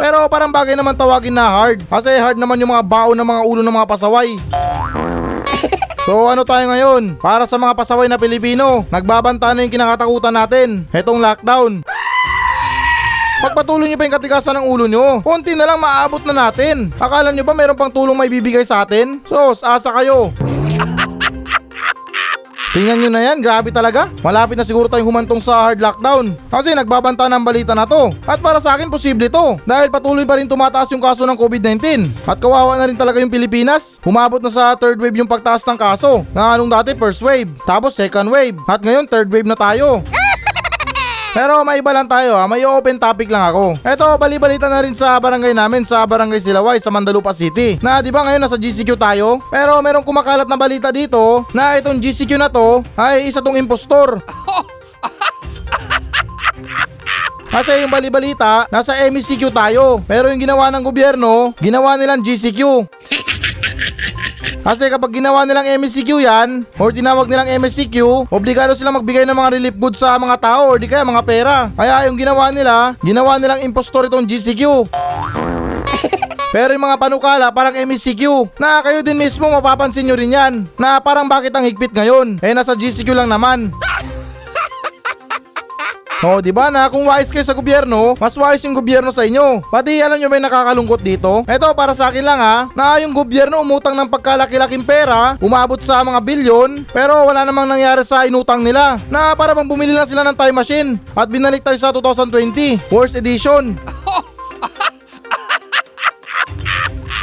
Pero 0.00 0.24
parang 0.32 0.48
bagay 0.48 0.72
naman 0.72 0.96
tawagin 0.96 1.36
na 1.36 1.44
hard, 1.44 1.84
kasi 1.84 2.08
hard 2.16 2.40
naman 2.40 2.56
yung 2.56 2.72
mga 2.72 2.88
baon 2.88 3.12
ng 3.20 3.28
mga 3.28 3.42
ulo 3.44 3.60
ng 3.60 3.76
mga 3.76 3.88
pasaway. 3.88 4.28
So 6.08 6.26
ano 6.26 6.42
tayo 6.42 6.66
ngayon? 6.66 7.20
Para 7.22 7.44
sa 7.46 7.54
mga 7.60 7.76
pasaway 7.76 8.08
na 8.10 8.18
Pilipino, 8.18 8.82
nagbabanta 8.90 9.52
na 9.52 9.62
yung 9.62 9.70
kinakatakutan 9.70 10.34
natin, 10.34 10.68
etong 10.90 11.20
lockdown. 11.22 11.84
Pagpatuloy 13.40 13.86
niyo 13.86 14.00
pa 14.00 14.04
yung 14.08 14.16
katigasan 14.18 14.58
ng 14.58 14.66
ulo 14.68 14.84
nyo. 14.90 15.24
Konti 15.24 15.54
na 15.54 15.64
lang 15.70 15.78
maaabot 15.78 16.24
na 16.28 16.48
natin. 16.48 16.90
Akala 16.98 17.30
nyo 17.30 17.40
ba 17.40 17.54
mayroon 17.54 17.78
pang 17.78 17.92
tulong 17.92 18.16
may 18.16 18.28
bibigay 18.32 18.64
sa 18.66 18.82
atin? 18.82 19.22
Sos, 19.24 19.62
asa 19.62 19.88
kayo. 19.96 20.28
Tingnan 22.70 23.02
nyo 23.02 23.10
na 23.10 23.22
yan, 23.26 23.42
grabe 23.42 23.74
talaga. 23.74 24.06
Malapit 24.22 24.54
na 24.54 24.62
siguro 24.62 24.86
tayong 24.86 25.10
humantong 25.10 25.42
sa 25.42 25.66
hard 25.66 25.82
lockdown. 25.82 26.38
Kasi 26.46 26.70
nagbabanta 26.70 27.26
ng 27.26 27.42
balita 27.42 27.74
na 27.74 27.82
to. 27.82 28.14
At 28.22 28.38
para 28.38 28.62
sa 28.62 28.78
akin, 28.78 28.86
posible 28.86 29.26
to. 29.26 29.58
Dahil 29.66 29.90
patuloy 29.90 30.22
pa 30.22 30.38
rin 30.38 30.46
tumataas 30.46 30.86
yung 30.94 31.02
kaso 31.02 31.26
ng 31.26 31.34
COVID-19. 31.34 32.06
At 32.30 32.38
kawawa 32.38 32.78
na 32.78 32.86
rin 32.86 32.94
talaga 32.94 33.18
yung 33.18 33.32
Pilipinas. 33.32 33.98
Humabot 34.06 34.38
na 34.38 34.54
sa 34.54 34.78
third 34.78 35.02
wave 35.02 35.18
yung 35.18 35.26
pagtaas 35.26 35.66
ng 35.66 35.74
kaso. 35.74 36.22
Na 36.30 36.54
anong 36.54 36.70
dati 36.70 36.94
first 36.94 37.26
wave, 37.26 37.50
tapos 37.66 37.98
second 37.98 38.30
wave. 38.30 38.54
At 38.70 38.86
ngayon 38.86 39.10
third 39.10 39.26
wave 39.34 39.50
na 39.50 39.58
tayo. 39.58 40.06
Pero 41.30 41.62
may 41.62 41.78
iba 41.78 41.94
lang 41.94 42.10
tayo 42.10 42.34
ha, 42.34 42.50
may 42.50 42.66
open 42.66 42.98
topic 42.98 43.30
lang 43.30 43.54
ako. 43.54 43.78
Eto, 43.86 44.18
balibalita 44.18 44.66
na 44.66 44.82
rin 44.82 44.90
sa 44.98 45.14
barangay 45.22 45.54
namin 45.54 45.86
sa 45.86 46.02
Barangay 46.02 46.42
Silaway 46.42 46.82
sa 46.82 46.90
Mandalupa 46.90 47.30
City. 47.30 47.78
Na 47.78 48.02
di 48.02 48.10
ba 48.10 48.26
ngayon 48.26 48.42
nasa 48.42 48.58
GCQ 48.58 48.98
tayo? 48.98 49.38
Pero 49.46 49.78
merong 49.78 50.02
kumakalat 50.02 50.50
na 50.50 50.58
balita 50.58 50.90
dito 50.90 51.46
na 51.54 51.78
itong 51.78 52.02
GCQ 52.02 52.34
na 52.34 52.50
to 52.50 52.82
ay 52.98 53.30
isa 53.30 53.38
tong 53.38 53.54
impostor. 53.54 54.18
Kasi 57.50 57.82
yung 57.82 57.90
balibalita, 57.90 58.70
nasa 58.70 58.94
MECQ 59.10 59.50
tayo. 59.50 59.98
Pero 60.06 60.30
yung 60.30 60.38
ginawa 60.38 60.70
ng 60.70 60.86
gobyerno, 60.86 61.50
ginawa 61.58 61.98
nilang 61.98 62.22
GCQ. 62.22 62.86
Kasi 64.60 64.92
kapag 64.92 65.16
ginawa 65.16 65.48
nilang 65.48 65.64
MSCQ 65.80 66.10
yan, 66.20 66.48
or 66.76 66.92
tinawag 66.92 67.32
nilang 67.32 67.48
MSCQ, 67.48 68.28
obligado 68.28 68.76
silang 68.76 69.00
magbigay 69.00 69.24
ng 69.24 69.32
mga 69.32 69.52
relief 69.56 69.76
goods 69.80 70.04
sa 70.04 70.20
mga 70.20 70.36
tao 70.36 70.68
or 70.68 70.76
di 70.76 70.84
kaya 70.84 71.00
mga 71.00 71.24
pera. 71.24 71.56
Kaya 71.72 72.04
yung 72.04 72.20
ginawa 72.20 72.52
nila, 72.52 72.92
ginawa 73.00 73.40
nilang 73.40 73.64
impostor 73.64 74.04
itong 74.12 74.28
GCQ. 74.28 74.84
Pero 76.54 76.74
yung 76.74 76.82
mga 76.82 76.98
panukala 76.98 77.46
parang 77.54 77.78
MSCQ 77.78 78.22
na 78.58 78.82
kayo 78.82 79.06
din 79.06 79.14
mismo 79.14 79.46
mapapansin 79.46 80.02
nyo 80.02 80.18
rin 80.18 80.34
yan 80.34 80.66
na 80.74 80.98
parang 80.98 81.30
bakit 81.30 81.54
ang 81.54 81.62
higpit 81.62 81.94
ngayon 81.94 82.42
eh 82.42 82.50
nasa 82.50 82.74
GCQ 82.74 83.14
lang 83.14 83.30
naman 83.30 83.70
Oh, 86.20 86.36
di 86.36 86.52
ba 86.52 86.68
na 86.68 86.84
kung 86.92 87.08
wise 87.08 87.32
kayo 87.32 87.40
sa 87.40 87.56
gobyerno, 87.56 88.12
mas 88.20 88.36
wise 88.36 88.60
yung 88.68 88.76
gobyerno 88.76 89.08
sa 89.08 89.24
inyo. 89.24 89.64
Pati 89.72 90.04
alam 90.04 90.20
nyo 90.20 90.28
yung 90.28 90.44
nakakalungkot 90.44 91.00
dito? 91.00 91.48
Eto 91.48 91.72
para 91.72 91.96
sa 91.96 92.12
akin 92.12 92.20
lang 92.20 92.36
ha, 92.36 92.68
na 92.76 93.00
yung 93.00 93.16
gobyerno 93.16 93.56
umutang 93.64 93.96
ng 93.96 94.12
pagkalaki-laking 94.12 94.84
pera, 94.84 95.40
umabot 95.40 95.80
sa 95.80 96.04
mga 96.04 96.20
bilyon, 96.20 96.84
pero 96.92 97.24
wala 97.24 97.48
namang 97.48 97.72
nangyari 97.72 98.04
sa 98.04 98.28
inutang 98.28 98.60
nila. 98.60 99.00
Na 99.08 99.32
para 99.32 99.56
bang 99.56 99.64
bumili 99.64 99.96
lang 99.96 100.04
sila 100.04 100.20
ng 100.28 100.36
time 100.36 100.56
machine 100.60 100.90
at 101.16 101.24
binalik 101.24 101.64
tayo 101.64 101.80
sa 101.80 101.88
2020, 101.88 102.92
worst 102.92 103.16
edition. 103.16 103.72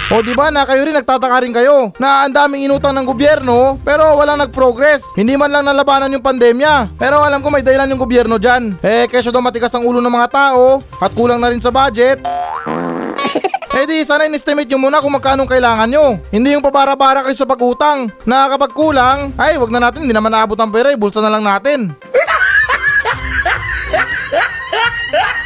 O 0.07 0.23
di 0.23 0.31
ba 0.31 0.47
na 0.47 0.63
kayo 0.63 0.87
rin 0.87 0.95
nagtataka 0.95 1.43
rin 1.43 1.51
kayo 1.51 1.91
na 1.99 2.23
ang 2.23 2.31
daming 2.31 2.71
inutang 2.71 2.95
ng 2.95 3.03
gobyerno 3.03 3.75
pero 3.83 4.15
walang 4.15 4.39
nag-progress. 4.39 5.03
Hindi 5.19 5.35
man 5.35 5.51
lang 5.51 5.67
nalabanan 5.67 6.15
yung 6.15 6.23
pandemya. 6.23 6.95
Pero 6.95 7.19
alam 7.19 7.43
ko 7.43 7.51
may 7.51 7.59
dahilan 7.59 7.91
yung 7.91 7.99
gobyerno 7.99 8.39
dyan. 8.39 8.79
Eh 8.79 9.11
kesyo 9.11 9.35
daw 9.35 9.43
matigas 9.43 9.75
ang 9.75 9.83
ulo 9.83 9.99
ng 9.99 10.07
mga 10.07 10.31
tao 10.31 10.79
at 11.03 11.11
kulang 11.11 11.43
na 11.43 11.51
rin 11.51 11.59
sa 11.59 11.75
budget. 11.75 12.23
Eh 13.77 13.85
di 13.85 14.01
sana 14.01 14.25
in-estimate 14.25 14.65
nyo 14.73 14.89
muna 14.89 14.97
kung 14.97 15.13
magkano 15.13 15.45
kailangan 15.45 15.85
nyo. 15.85 16.17
Hindi 16.33 16.57
yung 16.57 16.65
pabara-bara 16.65 17.21
kayo 17.21 17.37
sa 17.37 17.45
pag-utang 17.45 18.09
na 18.25 18.49
kapag 18.49 18.73
kulang, 18.73 19.37
ay 19.37 19.53
wag 19.61 19.69
na 19.69 19.77
natin, 19.77 20.01
hindi 20.01 20.17
naman 20.17 20.33
naabot 20.33 20.57
ang 20.57 20.73
pera, 20.73 20.89
eh, 20.89 20.97
bulsa 20.97 21.21
na 21.21 21.29
lang 21.29 21.45
natin. 21.45 21.93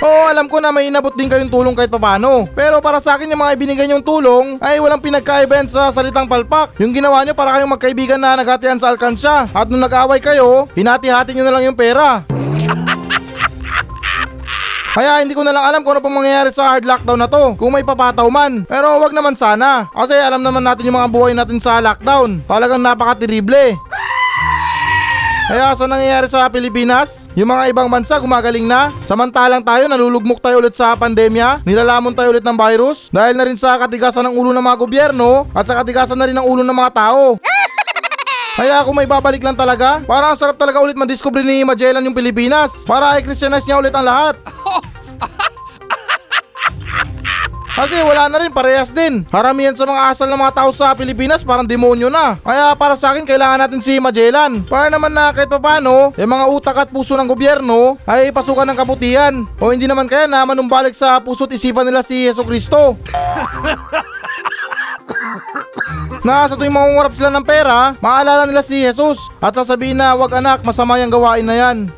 Oo, 0.01 0.25
alam 0.25 0.49
ko 0.49 0.57
na 0.57 0.73
may 0.73 0.89
inabot 0.89 1.13
din 1.13 1.29
kayong 1.29 1.53
tulong 1.53 1.77
kahit 1.77 1.93
papano. 1.93 2.49
Pero 2.57 2.81
para 2.81 2.97
sa 2.97 3.13
akin 3.13 3.29
yung 3.29 3.41
mga 3.45 3.53
ibinigay 3.53 3.85
niyong 3.85 4.01
tulong 4.01 4.57
ay 4.57 4.81
walang 4.81 4.97
pinagkaiba 4.97 5.61
sa 5.69 5.93
salitang 5.93 6.25
palpak. 6.25 6.73
Yung 6.81 6.89
ginawa 6.89 7.21
niyo 7.21 7.37
para 7.37 7.53
kayong 7.53 7.77
magkaibigan 7.77 8.17
na 8.17 8.33
naghatian 8.33 8.81
sa 8.81 8.89
alkansya. 8.89 9.45
At 9.53 9.69
nung 9.69 9.77
nag-away 9.77 10.17
kayo, 10.17 10.65
hinati-hati 10.73 11.37
niyo 11.37 11.45
na 11.45 11.53
lang 11.53 11.69
yung 11.69 11.77
pera. 11.77 12.25
Kaya 14.91 15.23
hindi 15.23 15.31
ko 15.31 15.47
na 15.47 15.55
lang 15.55 15.63
alam 15.63 15.81
kung 15.87 15.95
ano 15.95 16.03
pang 16.03 16.17
mangyayari 16.19 16.51
sa 16.51 16.75
hard 16.75 16.83
lockdown 16.83 17.15
na 17.23 17.31
to 17.31 17.55
kung 17.55 17.71
may 17.71 17.79
papataw 17.79 18.27
man. 18.27 18.67
Pero 18.67 18.99
wag 18.99 19.15
naman 19.15 19.39
sana. 19.39 19.87
Kasi 19.87 20.19
alam 20.19 20.43
naman 20.43 20.67
natin 20.67 20.83
yung 20.83 20.99
mga 20.99 21.07
buhay 21.07 21.31
natin 21.31 21.63
sa 21.63 21.79
lockdown. 21.79 22.43
Talagang 22.43 22.83
napaka-terrible. 22.83 23.79
Kaya 25.49 25.73
sa 25.73 25.89
nangyayari 25.89 26.27
sa 26.29 26.45
Pilipinas, 26.53 27.25
yung 27.33 27.49
mga 27.49 27.73
ibang 27.73 27.89
bansa 27.89 28.21
gumagaling 28.21 28.69
na, 28.69 28.93
samantalang 29.09 29.65
tayo 29.65 29.89
nalulugmok 29.89 30.37
tayo 30.37 30.61
ulit 30.61 30.77
sa 30.77 30.93
pandemya, 30.93 31.65
nilalamon 31.65 32.13
tayo 32.13 32.29
ulit 32.29 32.45
ng 32.45 32.53
virus, 32.53 33.09
dahil 33.09 33.33
na 33.33 33.45
rin 33.49 33.57
sa 33.57 33.81
katigasan 33.81 34.29
ng 34.29 34.37
ulo 34.37 34.53
ng 34.53 34.61
mga 34.61 34.77
gobyerno 34.77 35.49
at 35.57 35.65
sa 35.65 35.73
katigasan 35.81 36.19
na 36.19 36.29
rin 36.29 36.37
ng 36.37 36.45
ulo 36.45 36.61
ng 36.61 36.77
mga 36.77 36.93
tao. 36.93 37.41
Kaya 38.59 38.85
kung 38.85 38.93
may 38.93 39.09
babalik 39.09 39.41
lang 39.41 39.57
talaga, 39.57 40.03
para 40.05 40.29
ang 40.29 40.37
sarap 40.37 40.59
talaga 40.61 40.83
ulit 40.83 40.93
madiscover 40.93 41.41
ni 41.41 41.65
Magellan 41.65 42.05
yung 42.05 42.15
Pilipinas, 42.15 42.85
para 42.85 43.17
i-Christianize 43.17 43.65
niya 43.65 43.81
ulit 43.81 43.95
ang 43.97 44.05
lahat. 44.05 44.37
Kasi 47.81 47.97
wala 48.05 48.29
na 48.29 48.37
rin, 48.37 48.53
parehas 48.53 48.93
din. 48.93 49.25
Haramihan 49.33 49.73
sa 49.73 49.89
mga 49.89 50.13
asal 50.13 50.29
ng 50.29 50.37
mga 50.37 50.53
tao 50.53 50.69
sa 50.69 50.93
Pilipinas 50.93 51.41
parang 51.41 51.65
demonyo 51.65 52.13
na. 52.13 52.37
Kaya 52.37 52.77
para 52.77 52.93
sa 52.93 53.09
akin, 53.09 53.25
kailangan 53.25 53.57
natin 53.57 53.81
si 53.81 53.97
Magellan. 53.97 54.61
Para 54.69 54.93
naman 54.93 55.09
na 55.09 55.33
kahit 55.33 55.49
papano, 55.49 56.13
yung 56.13 56.29
mga 56.29 56.45
utak 56.53 56.77
at 56.77 56.93
puso 56.93 57.17
ng 57.17 57.25
gobyerno 57.25 57.97
ay 58.05 58.29
pasukan 58.29 58.69
ng 58.69 58.77
kabutihan. 58.77 59.33
O 59.57 59.73
hindi 59.73 59.89
naman 59.89 60.05
kaya 60.05 60.29
na 60.29 60.45
manumbalik 60.45 60.93
sa 60.93 61.17
puso't 61.17 61.49
isipan 61.57 61.89
nila 61.89 62.05
si 62.05 62.29
Yeso 62.29 62.45
Kristo. 62.45 63.01
na 66.21 66.45
sa 66.45 66.53
tuwing 66.53 66.69
mangungurap 66.69 67.17
sila 67.17 67.33
ng 67.33 67.41
pera, 67.41 67.97
maalala 67.97 68.45
nila 68.45 68.61
si 68.61 68.77
Jesus 68.77 69.17
at 69.41 69.57
sasabihin 69.57 69.97
na 69.97 70.13
wag 70.13 70.37
anak, 70.37 70.61
masama 70.61 71.01
yung 71.01 71.09
gawain 71.09 71.41
na 71.41 71.57
yan. 71.57 71.89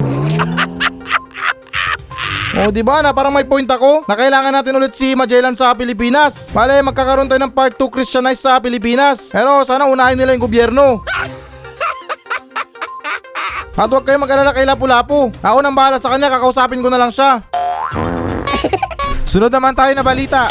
O 2.53 2.69
di 2.69 2.85
ba 2.85 3.01
na 3.01 3.09
parang 3.09 3.33
may 3.33 3.49
point 3.49 3.65
ako 3.65 4.05
na 4.05 4.13
kailangan 4.13 4.53
natin 4.53 4.77
ulit 4.77 4.93
si 4.93 5.17
Magellan 5.17 5.57
sa 5.57 5.73
Pilipinas. 5.73 6.53
Bale 6.53 6.85
magkakaroon 6.85 7.25
tayo 7.25 7.41
ng 7.41 7.49
part 7.49 7.73
2 7.73 7.89
Christianize 7.89 8.45
sa 8.45 8.61
Pilipinas. 8.61 9.33
Pero 9.33 9.65
sana 9.65 9.89
unahin 9.89 10.13
nila 10.13 10.37
yung 10.37 10.45
gobyerno. 10.45 11.01
At 13.73 13.89
huwag 13.89 14.05
kayong 14.05 14.21
mag-alala 14.21 14.53
kay 14.53 14.69
Lapu-Lapu. 14.69 15.33
Ako 15.41 15.65
nang 15.65 15.73
bahala 15.73 15.97
sa 15.97 16.13
kanya, 16.13 16.29
kakausapin 16.29 16.77
ko 16.77 16.93
na 16.93 17.01
lang 17.01 17.09
siya. 17.09 17.41
Sunod 19.25 19.49
naman 19.49 19.73
tayo 19.73 19.97
na 19.97 20.05
balita. 20.05 20.45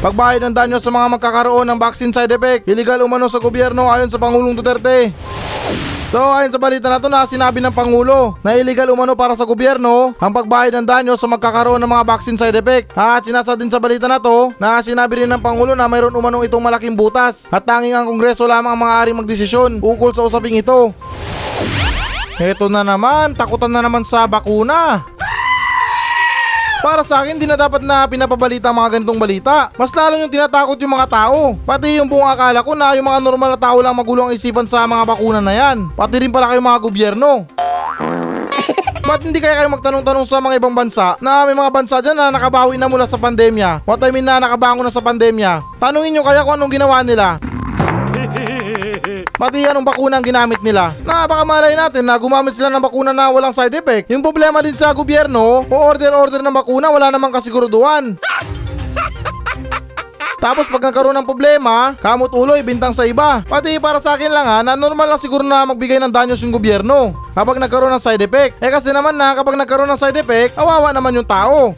Pagbayad 0.00 0.48
ng 0.48 0.56
danyo 0.56 0.80
sa 0.80 0.88
mga 0.88 1.12
magkakaroon 1.12 1.68
ng 1.68 1.76
vaccine 1.76 2.12
side 2.16 2.32
effect, 2.32 2.64
illegal 2.72 3.04
umano 3.04 3.28
sa 3.28 3.36
gobyerno 3.36 3.92
ayon 3.92 4.08
sa 4.08 4.16
Pangulong 4.16 4.56
Duterte. 4.56 5.12
So 6.14 6.22
ayon 6.22 6.54
sa 6.54 6.62
balita 6.62 6.86
na 6.86 7.02
to 7.02 7.10
na 7.10 7.26
sinabi 7.26 7.58
ng 7.58 7.74
Pangulo 7.74 8.38
na 8.38 8.54
illegal 8.54 8.86
umano 8.94 9.18
para 9.18 9.34
sa 9.34 9.42
gobyerno 9.42 10.14
ang 10.22 10.30
pagbayad 10.30 10.70
ng 10.78 10.86
danyo 10.86 11.18
sa 11.18 11.26
magkakaroon 11.26 11.82
ng 11.82 11.90
mga 11.90 12.06
vaccine 12.06 12.38
side 12.38 12.54
effect. 12.54 12.94
At 12.94 13.26
sinasa 13.26 13.58
din 13.58 13.66
sa 13.66 13.82
balita 13.82 14.06
na 14.06 14.22
to 14.22 14.54
na 14.62 14.78
sinabi 14.78 15.26
rin 15.26 15.30
ng 15.34 15.42
Pangulo 15.42 15.74
na 15.74 15.90
mayroon 15.90 16.14
umanong 16.14 16.46
itong 16.46 16.62
malaking 16.62 16.94
butas 16.94 17.50
at 17.50 17.66
tanging 17.66 17.98
ang 17.98 18.06
Kongreso 18.06 18.46
lamang 18.46 18.78
ang 18.78 18.80
maaaring 18.86 19.18
magdesisyon 19.18 19.82
ukol 19.82 20.14
sa 20.14 20.22
usaping 20.22 20.62
ito. 20.62 20.94
Heto 22.38 22.70
na 22.70 22.86
naman, 22.86 23.34
takutan 23.34 23.72
na 23.72 23.82
naman 23.82 24.06
sa 24.06 24.30
bakuna. 24.30 25.15
Para 26.86 27.02
sa 27.02 27.18
akin, 27.18 27.34
di 27.34 27.50
na 27.50 27.58
dapat 27.58 27.82
na 27.82 28.06
pinapabalita 28.06 28.70
ang 28.70 28.78
mga 28.78 28.94
ganitong 28.94 29.18
balita. 29.18 29.74
Mas 29.74 29.90
lalo 29.90 30.22
yung 30.22 30.30
tinatakot 30.30 30.78
yung 30.78 30.94
mga 30.94 31.10
tao. 31.10 31.58
Pati 31.66 31.98
yung 31.98 32.06
buong 32.06 32.30
akala 32.30 32.62
ko 32.62 32.78
na 32.78 32.94
yung 32.94 33.10
mga 33.10 33.26
normal 33.26 33.50
na 33.50 33.58
tao 33.58 33.82
lang 33.82 33.90
magulo 33.90 34.22
ang 34.22 34.30
isipan 34.30 34.70
sa 34.70 34.86
mga 34.86 35.02
bakuna 35.02 35.42
na 35.42 35.50
yan. 35.50 35.90
Pati 35.98 36.22
rin 36.22 36.30
pala 36.30 36.46
kayo 36.46 36.62
mga 36.62 36.78
gobyerno. 36.78 37.42
Ba't 39.10 39.18
hindi 39.18 39.42
kaya 39.42 39.58
kayo 39.58 39.70
magtanong-tanong 39.74 40.30
sa 40.30 40.38
mga 40.38 40.62
ibang 40.62 40.78
bansa 40.78 41.18
na 41.18 41.42
may 41.42 41.58
mga 41.58 41.74
bansa 41.74 41.98
dyan 41.98 42.14
na 42.14 42.30
nakabawi 42.30 42.78
na 42.78 42.86
mula 42.86 43.10
sa 43.10 43.18
pandemya? 43.18 43.82
What 43.82 44.06
I 44.06 44.14
mean 44.14 44.22
na 44.22 44.38
nakabango 44.38 44.86
na 44.86 44.94
sa 44.94 45.02
pandemya? 45.02 45.82
Tanungin 45.82 46.14
nyo 46.14 46.22
kaya 46.22 46.46
kung 46.46 46.54
anong 46.54 46.70
ginawa 46.70 47.02
nila. 47.02 47.42
Pati 49.36 49.68
anong 49.68 49.84
bakuna 49.84 50.16
ang 50.16 50.24
ginamit 50.24 50.64
nila. 50.64 50.96
Na 51.04 51.28
baka 51.28 51.44
malay 51.44 51.76
natin 51.76 52.08
na 52.08 52.16
gumamit 52.16 52.56
sila 52.56 52.72
ng 52.72 52.80
bakuna 52.80 53.12
na 53.12 53.28
walang 53.28 53.52
side 53.52 53.76
effect. 53.76 54.08
Yung 54.08 54.24
problema 54.24 54.64
din 54.64 54.72
sa 54.72 54.96
gobyerno, 54.96 55.60
o 55.68 55.76
order-order 55.76 56.40
ng 56.40 56.56
bakuna 56.56 56.88
wala 56.88 57.12
namang 57.12 57.36
kasiguraduhan. 57.36 58.16
Tapos 60.44 60.72
pag 60.72 60.88
nagkaroon 60.88 61.20
ng 61.20 61.28
problema, 61.28 61.92
kamot 62.00 62.32
ulo 62.32 62.56
ibintang 62.56 62.96
sa 62.96 63.04
iba. 63.04 63.44
Pati 63.44 63.76
para 63.76 64.00
sa 64.00 64.16
akin 64.16 64.32
lang 64.32 64.46
ha, 64.48 64.64
na 64.64 64.72
normal 64.72 65.04
lang 65.04 65.20
siguro 65.20 65.44
na 65.44 65.68
magbigay 65.68 66.00
ng 66.00 66.12
danyos 66.12 66.40
yung 66.40 66.56
gobyerno 66.56 67.12
kapag 67.36 67.60
nagkaroon 67.60 67.92
ng 67.92 68.00
side 68.00 68.24
effect. 68.24 68.56
Eh 68.64 68.72
kasi 68.72 68.88
naman 68.88 69.20
na 69.20 69.36
kapag 69.36 69.60
nagkaroon 69.60 69.92
ng 69.92 70.00
side 70.00 70.16
effect, 70.16 70.56
awawa 70.56 70.96
naman 70.96 71.12
yung 71.12 71.28
tao. 71.28 71.76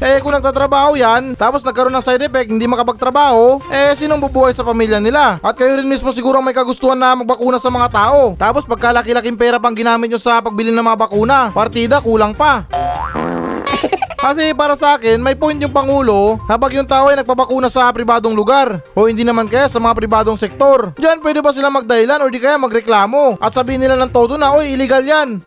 Eh 0.00 0.16
kung 0.24 0.32
nagtatrabaho 0.32 0.96
yan, 0.96 1.36
tapos 1.36 1.60
nagkaroon 1.60 1.92
ng 1.92 2.00
side 2.00 2.24
effect, 2.24 2.48
hindi 2.48 2.64
makapagtrabaho, 2.64 3.60
eh 3.68 3.92
sinong 3.92 4.16
bubuhay 4.16 4.56
sa 4.56 4.64
pamilya 4.64 4.96
nila? 4.96 5.36
At 5.44 5.52
kayo 5.52 5.76
rin 5.76 5.84
mismo 5.84 6.08
siguro 6.08 6.40
may 6.40 6.56
kagustuhan 6.56 6.96
na 6.96 7.12
magbakuna 7.12 7.60
sa 7.60 7.68
mga 7.68 7.92
tao. 7.92 8.32
Tapos 8.40 8.64
pagkalaki-laking 8.64 9.36
pera 9.36 9.60
pang 9.60 9.76
ginamit 9.76 10.08
nyo 10.08 10.16
sa 10.16 10.40
pagbili 10.40 10.72
ng 10.72 10.80
mga 10.80 11.04
bakuna, 11.04 11.52
partida 11.52 12.00
kulang 12.00 12.32
pa. 12.32 12.64
Kasi 14.24 14.52
para 14.52 14.76
sa 14.76 15.00
akin, 15.00 15.16
may 15.16 15.32
point 15.32 15.56
yung 15.56 15.72
Pangulo 15.72 16.36
habang 16.44 16.68
yung 16.76 16.84
tao 16.84 17.08
ay 17.08 17.20
nagpapakuna 17.20 17.72
sa 17.72 17.88
pribadong 17.88 18.36
lugar 18.36 18.84
o 18.92 19.08
hindi 19.08 19.24
naman 19.24 19.48
kaya 19.48 19.64
sa 19.64 19.80
mga 19.80 19.96
pribadong 19.96 20.36
sektor. 20.36 20.92
Diyan 21.00 21.24
pwede 21.24 21.40
ba 21.40 21.56
sila 21.56 21.72
magdahilan 21.72 22.20
o 22.20 22.28
di 22.28 22.36
kaya 22.36 22.60
magreklamo 22.60 23.40
at 23.40 23.52
sabihin 23.56 23.80
nila 23.80 23.96
ng 23.96 24.12
todo 24.12 24.36
na, 24.36 24.52
oy 24.52 24.76
illegal 24.76 25.00
yan. 25.00 25.40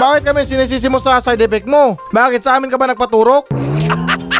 Bakit 0.00 0.24
kami 0.24 0.48
sinisisi 0.48 0.88
mo 0.88 0.96
sa 0.96 1.20
side 1.20 1.44
effect 1.44 1.68
mo? 1.68 1.92
Bakit 2.08 2.40
sa 2.40 2.56
amin 2.56 2.72
ka 2.72 2.80
ba 2.80 2.88
nagpaturok? 2.88 3.52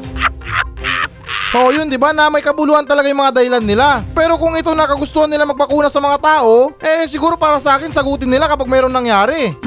Oo 1.61 1.69
yun, 1.69 1.93
di 1.93 2.01
ba 2.01 2.17
na 2.17 2.33
may 2.33 2.41
kabuluhan 2.41 2.89
talaga 2.89 3.13
yung 3.13 3.21
mga 3.21 3.37
dahilan 3.37 3.61
nila. 3.61 4.01
Pero 4.17 4.41
kung 4.41 4.57
ito 4.57 4.73
nakagustuhan 4.73 5.29
nila 5.29 5.45
magpakuna 5.45 5.93
sa 5.93 6.01
mga 6.01 6.17
tao, 6.17 6.73
eh 6.81 7.05
siguro 7.05 7.37
para 7.37 7.61
sa 7.61 7.77
akin 7.77 7.93
sagutin 7.93 8.33
nila 8.33 8.49
kapag 8.49 8.73
mayroong 8.73 8.95
nangyari. 8.95 9.53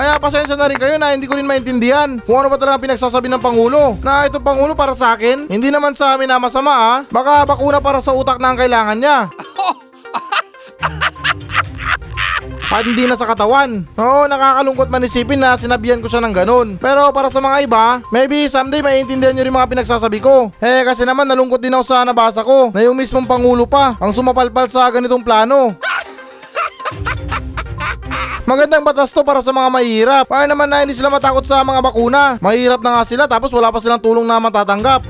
Kaya 0.00 0.16
pasensya 0.16 0.56
na 0.56 0.64
rin 0.64 0.80
kayo 0.80 0.96
na 0.96 1.12
hindi 1.12 1.28
ko 1.28 1.36
rin 1.36 1.44
maintindihan 1.44 2.16
kung 2.24 2.40
ano 2.40 2.48
ba 2.48 2.56
talaga 2.56 2.80
pinagsasabi 2.80 3.28
ng 3.28 3.44
Pangulo. 3.44 4.00
Na 4.00 4.24
ito 4.24 4.40
Pangulo 4.40 4.72
para 4.72 4.96
sa 4.96 5.12
akin, 5.12 5.52
hindi 5.52 5.68
naman 5.68 5.92
sa 5.92 6.16
amin 6.16 6.32
na 6.32 6.40
masama 6.40 6.72
ah. 6.72 6.98
Baka 7.12 7.44
bakuna 7.44 7.76
para 7.76 8.00
sa 8.00 8.16
utak 8.16 8.40
na 8.40 8.56
ang 8.56 8.56
kailangan 8.56 8.96
niya. 8.96 9.28
At 12.70 12.86
hindi 12.86 13.02
na 13.02 13.18
sa 13.18 13.26
katawan. 13.26 13.82
Oo, 13.98 14.30
nakakalungkot 14.30 14.86
man 14.86 15.02
isipin 15.02 15.42
na 15.42 15.58
sinabihan 15.58 15.98
ko 15.98 16.06
siya 16.06 16.22
ng 16.22 16.30
ganun. 16.30 16.78
Pero 16.78 17.10
para 17.10 17.26
sa 17.26 17.42
mga 17.42 17.66
iba, 17.66 17.98
maybe 18.14 18.46
someday 18.46 18.78
maiintindihan 18.78 19.34
nyo 19.34 19.42
rin 19.42 19.58
mga 19.58 19.70
pinagsasabi 19.74 20.22
ko. 20.22 20.54
Eh 20.62 20.86
kasi 20.86 21.02
naman 21.02 21.26
nalungkot 21.26 21.58
din 21.58 21.74
ako 21.74 21.82
sa 21.82 22.06
nabasa 22.06 22.46
ko 22.46 22.70
na 22.70 22.86
yung 22.86 22.94
mismong 22.94 23.26
Pangulo 23.26 23.66
pa 23.66 23.98
ang 23.98 24.14
sumapalpal 24.14 24.70
sa 24.70 24.86
ganitong 24.86 25.26
plano. 25.26 25.74
Magandang 28.50 28.86
batas 28.86 29.10
to 29.10 29.26
para 29.26 29.42
sa 29.42 29.50
mga 29.50 29.66
mahihirap. 29.66 30.30
Kaya 30.30 30.46
naman 30.46 30.70
na 30.70 30.86
hindi 30.86 30.94
sila 30.94 31.10
matakot 31.10 31.42
sa 31.42 31.66
mga 31.66 31.82
bakuna. 31.82 32.38
Mahirap 32.38 32.78
na 32.86 32.98
nga 32.98 33.02
sila 33.02 33.26
tapos 33.26 33.50
wala 33.50 33.74
pa 33.74 33.82
silang 33.82 34.02
tulong 34.02 34.26
na 34.26 34.38
matatanggap. 34.38 35.02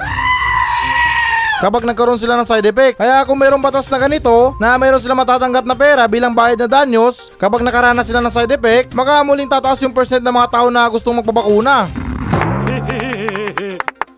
Kapag 1.60 1.84
nagkaroon 1.84 2.16
sila 2.16 2.40
ng 2.40 2.48
side 2.48 2.72
effect. 2.72 2.96
Kaya 2.96 3.20
kung 3.28 3.36
mayroong 3.36 3.60
batas 3.60 3.92
na 3.92 4.00
ganito, 4.00 4.56
na 4.56 4.80
mayroon 4.80 5.04
sila 5.04 5.12
matatanggap 5.12 5.68
na 5.68 5.76
pera 5.76 6.08
bilang 6.08 6.32
bayad 6.32 6.56
na 6.56 6.64
danyos, 6.64 7.28
kapag 7.36 7.60
nakaranas 7.60 8.08
sila 8.08 8.24
ng 8.24 8.32
side 8.32 8.56
effect, 8.56 8.96
maka 8.96 9.20
muling 9.20 9.44
tataas 9.44 9.76
yung 9.84 9.92
percent 9.92 10.24
ng 10.24 10.32
mga 10.32 10.48
tao 10.56 10.72
na 10.72 10.88
gustong 10.88 11.20
magpabakuna. 11.20 11.84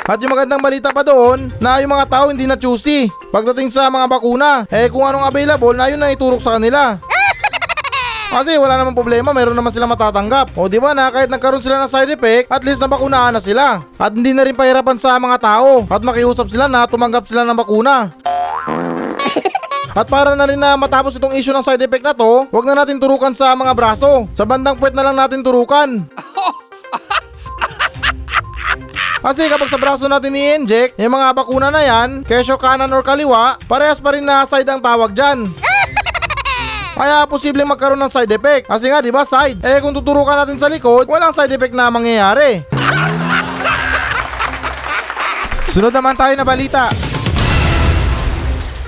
At 0.06 0.18
yung 0.22 0.30
magandang 0.30 0.62
balita 0.62 0.94
pa 0.94 1.02
doon, 1.02 1.50
na 1.58 1.82
yung 1.82 1.90
mga 1.90 2.06
tao 2.06 2.30
hindi 2.30 2.46
na 2.46 2.54
choosy. 2.54 3.10
Pagdating 3.34 3.74
sa 3.74 3.90
mga 3.90 4.06
bakuna, 4.06 4.62
eh 4.70 4.86
kung 4.86 5.02
anong 5.02 5.26
available 5.26 5.74
na 5.74 5.90
yun 5.90 5.98
na 5.98 6.14
iturok 6.14 6.38
sa 6.38 6.62
kanila. 6.62 7.02
Kasi 8.32 8.56
wala 8.56 8.80
namang 8.80 8.96
problema, 8.96 9.36
meron 9.36 9.52
naman 9.52 9.68
sila 9.68 9.84
matatanggap. 9.84 10.56
O 10.56 10.64
di 10.64 10.80
ba 10.80 10.96
na 10.96 11.12
kahit 11.12 11.28
nagkaroon 11.28 11.60
sila 11.60 11.76
ng 11.84 11.92
side 11.92 12.16
effect, 12.16 12.48
at 12.48 12.64
least 12.64 12.80
nabakunahan 12.80 13.36
na 13.36 13.44
sila. 13.44 13.84
At 14.00 14.16
hindi 14.16 14.32
na 14.32 14.48
rin 14.48 14.56
pahirapan 14.56 14.96
sa 14.96 15.20
mga 15.20 15.36
tao. 15.36 15.84
At 15.84 16.00
makiusap 16.00 16.48
sila 16.48 16.64
na 16.64 16.88
tumanggap 16.88 17.28
sila 17.28 17.44
ng 17.44 17.52
bakuna. 17.52 18.08
At 19.92 20.08
para 20.08 20.32
na 20.32 20.48
rin 20.48 20.56
na 20.56 20.80
matapos 20.80 21.20
itong 21.20 21.36
issue 21.36 21.52
ng 21.52 21.60
side 21.60 21.84
effect 21.84 22.00
na 22.00 22.16
to, 22.16 22.48
wag 22.48 22.64
na 22.64 22.72
natin 22.72 22.96
turukan 22.96 23.36
sa 23.36 23.52
mga 23.52 23.76
braso. 23.76 24.24
Sa 24.32 24.48
bandang 24.48 24.80
puwet 24.80 24.96
na 24.96 25.04
lang 25.04 25.16
natin 25.20 25.44
turukan. 25.44 26.00
Kasi 29.22 29.46
kapag 29.52 29.68
sa 29.68 29.76
braso 29.76 30.08
natin 30.08 30.32
i-inject, 30.32 30.96
yung 30.96 31.12
mga 31.12 31.36
bakuna 31.36 31.68
na 31.68 31.84
yan, 31.84 32.24
kesyo 32.24 32.56
kanan 32.56 32.88
or 32.96 33.04
kaliwa, 33.04 33.60
parehas 33.68 34.00
pa 34.00 34.16
rin 34.16 34.24
na 34.24 34.48
side 34.48 34.66
ang 34.72 34.80
tawag 34.80 35.12
dyan. 35.12 35.44
Kaya 36.92 37.24
posibleng 37.24 37.68
magkaroon 37.68 38.00
ng 38.00 38.12
side 38.12 38.30
effect. 38.30 38.68
Kasi 38.68 38.92
nga, 38.92 39.00
di 39.00 39.08
ba, 39.08 39.24
side? 39.24 39.58
Eh 39.64 39.80
kung 39.80 39.96
tuturukan 39.96 40.36
natin 40.36 40.60
sa 40.60 40.68
likod, 40.68 41.08
walang 41.08 41.32
side 41.32 41.50
effect 41.50 41.72
na 41.72 41.88
mangyayari. 41.88 42.60
Sunod 45.72 45.90
naman 45.90 46.12
tayo 46.20 46.36
na 46.36 46.44
balita. 46.44 46.92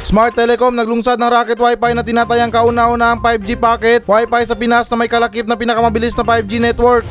Smart 0.04 0.36
Telecom 0.36 0.76
naglungsad 0.76 1.16
ng 1.16 1.32
Rocket 1.32 1.56
Wi-Fi 1.56 1.96
na 1.96 2.04
tinatayang 2.04 2.52
kauna-una 2.52 3.16
ang 3.16 3.20
5G 3.24 3.56
packet 3.56 4.04
Wi-Fi 4.04 4.42
sa 4.44 4.52
Pinas 4.52 4.92
na 4.92 5.00
may 5.00 5.08
kalakip 5.08 5.48
na 5.48 5.56
pinakamabilis 5.56 6.12
na 6.12 6.20
5G 6.20 6.60
network. 6.60 7.08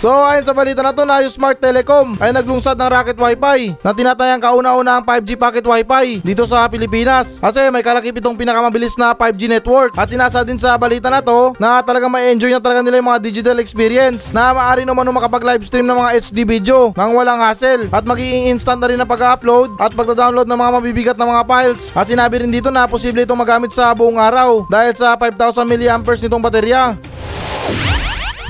So 0.00 0.08
ayon 0.08 0.48
sa 0.48 0.56
balita 0.56 0.80
na 0.80 0.96
to 0.96 1.04
na 1.04 1.20
yung 1.20 1.28
Smart 1.28 1.60
Telecom 1.60 2.16
ay 2.24 2.32
naglungsad 2.32 2.72
ng 2.72 2.88
Rocket 2.88 3.20
Wi-Fi 3.20 3.84
na 3.84 3.92
tinatayang 3.92 4.40
kauna-una 4.40 4.96
ang 4.96 5.04
5G 5.04 5.36
packet 5.36 5.60
Wi-Fi 5.60 6.24
dito 6.24 6.48
sa 6.48 6.64
Pilipinas. 6.72 7.36
Kasi 7.36 7.68
may 7.68 7.84
kalakip 7.84 8.16
itong 8.16 8.32
pinakamabilis 8.32 8.96
na 8.96 9.12
5G 9.12 9.52
network. 9.52 9.92
At 10.00 10.08
sinasa 10.08 10.40
din 10.40 10.56
sa 10.56 10.80
balita 10.80 11.12
na 11.12 11.20
to 11.20 11.52
na 11.60 11.84
talagang 11.84 12.08
ma-enjoy 12.08 12.48
na 12.48 12.64
talaga 12.64 12.80
nila 12.80 12.96
yung 12.96 13.12
mga 13.12 13.20
digital 13.20 13.60
experience 13.60 14.32
na 14.32 14.56
maaari 14.56 14.88
naman 14.88 15.04
nung 15.04 15.20
makapag-livestream 15.20 15.84
ng 15.84 15.98
mga 16.00 16.10
HD 16.16 16.48
video 16.48 16.96
nang 16.96 17.12
walang 17.12 17.44
hassle. 17.44 17.84
At 17.92 18.08
magiging 18.08 18.48
instant 18.48 18.80
na 18.80 18.88
rin 18.88 18.96
na 18.96 19.04
pag-upload 19.04 19.76
at 19.76 19.92
pagda-download 19.92 20.48
ng 20.48 20.60
mga 20.64 20.72
mabibigat 20.80 21.16
na 21.20 21.28
mga 21.28 21.44
files. 21.44 21.92
At 21.92 22.08
sinabi 22.08 22.40
rin 22.40 22.48
dito 22.48 22.72
na 22.72 22.88
posible 22.88 23.28
itong 23.28 23.36
magamit 23.36 23.76
sa 23.76 23.92
buong 23.92 24.16
araw 24.16 24.64
dahil 24.64 24.96
sa 24.96 25.12
5,000 25.12 25.68
mAh 25.68 26.16
nitong 26.16 26.40
baterya. 26.40 26.96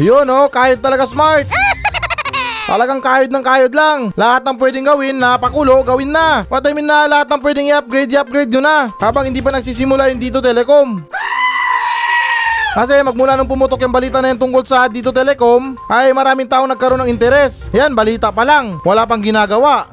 Yun 0.00 0.24
oh, 0.32 0.48
kahit 0.48 0.80
talaga 0.80 1.04
smart. 1.04 1.44
Talagang 2.64 3.04
kahit 3.04 3.28
ng 3.28 3.44
kahit 3.44 3.68
lang. 3.76 4.08
Lahat 4.16 4.40
ng 4.40 4.56
pwedeng 4.56 4.88
gawin 4.88 5.20
na 5.20 5.36
pakulo, 5.36 5.84
gawin 5.84 6.08
na. 6.08 6.48
What 6.48 6.64
I 6.64 6.72
mean 6.72 6.88
na 6.88 7.04
lahat 7.04 7.28
ng 7.28 7.42
pwedeng 7.44 7.68
i-upgrade, 7.68 8.08
i-upgrade 8.08 8.48
nyo 8.48 8.64
na. 8.64 8.88
Habang 8.96 9.28
hindi 9.28 9.44
pa 9.44 9.52
nagsisimula 9.52 10.08
yung 10.08 10.22
Dito 10.22 10.40
Telecom. 10.40 11.04
Kasi 12.72 13.02
magmula 13.04 13.36
nung 13.36 13.50
pumutok 13.50 13.84
yung 13.84 13.92
balita 13.92 14.24
na 14.24 14.32
yan 14.32 14.40
tungkol 14.40 14.64
sa 14.64 14.88
Dito 14.88 15.12
Telecom, 15.12 15.76
ay 15.92 16.16
maraming 16.16 16.48
tao 16.48 16.64
nagkaroon 16.64 17.04
ng 17.04 17.12
interes. 17.12 17.68
Yan, 17.76 17.92
balita 17.92 18.32
pa 18.32 18.40
lang. 18.46 18.80
Wala 18.80 19.04
pang 19.04 19.20
ginagawa. 19.20 19.90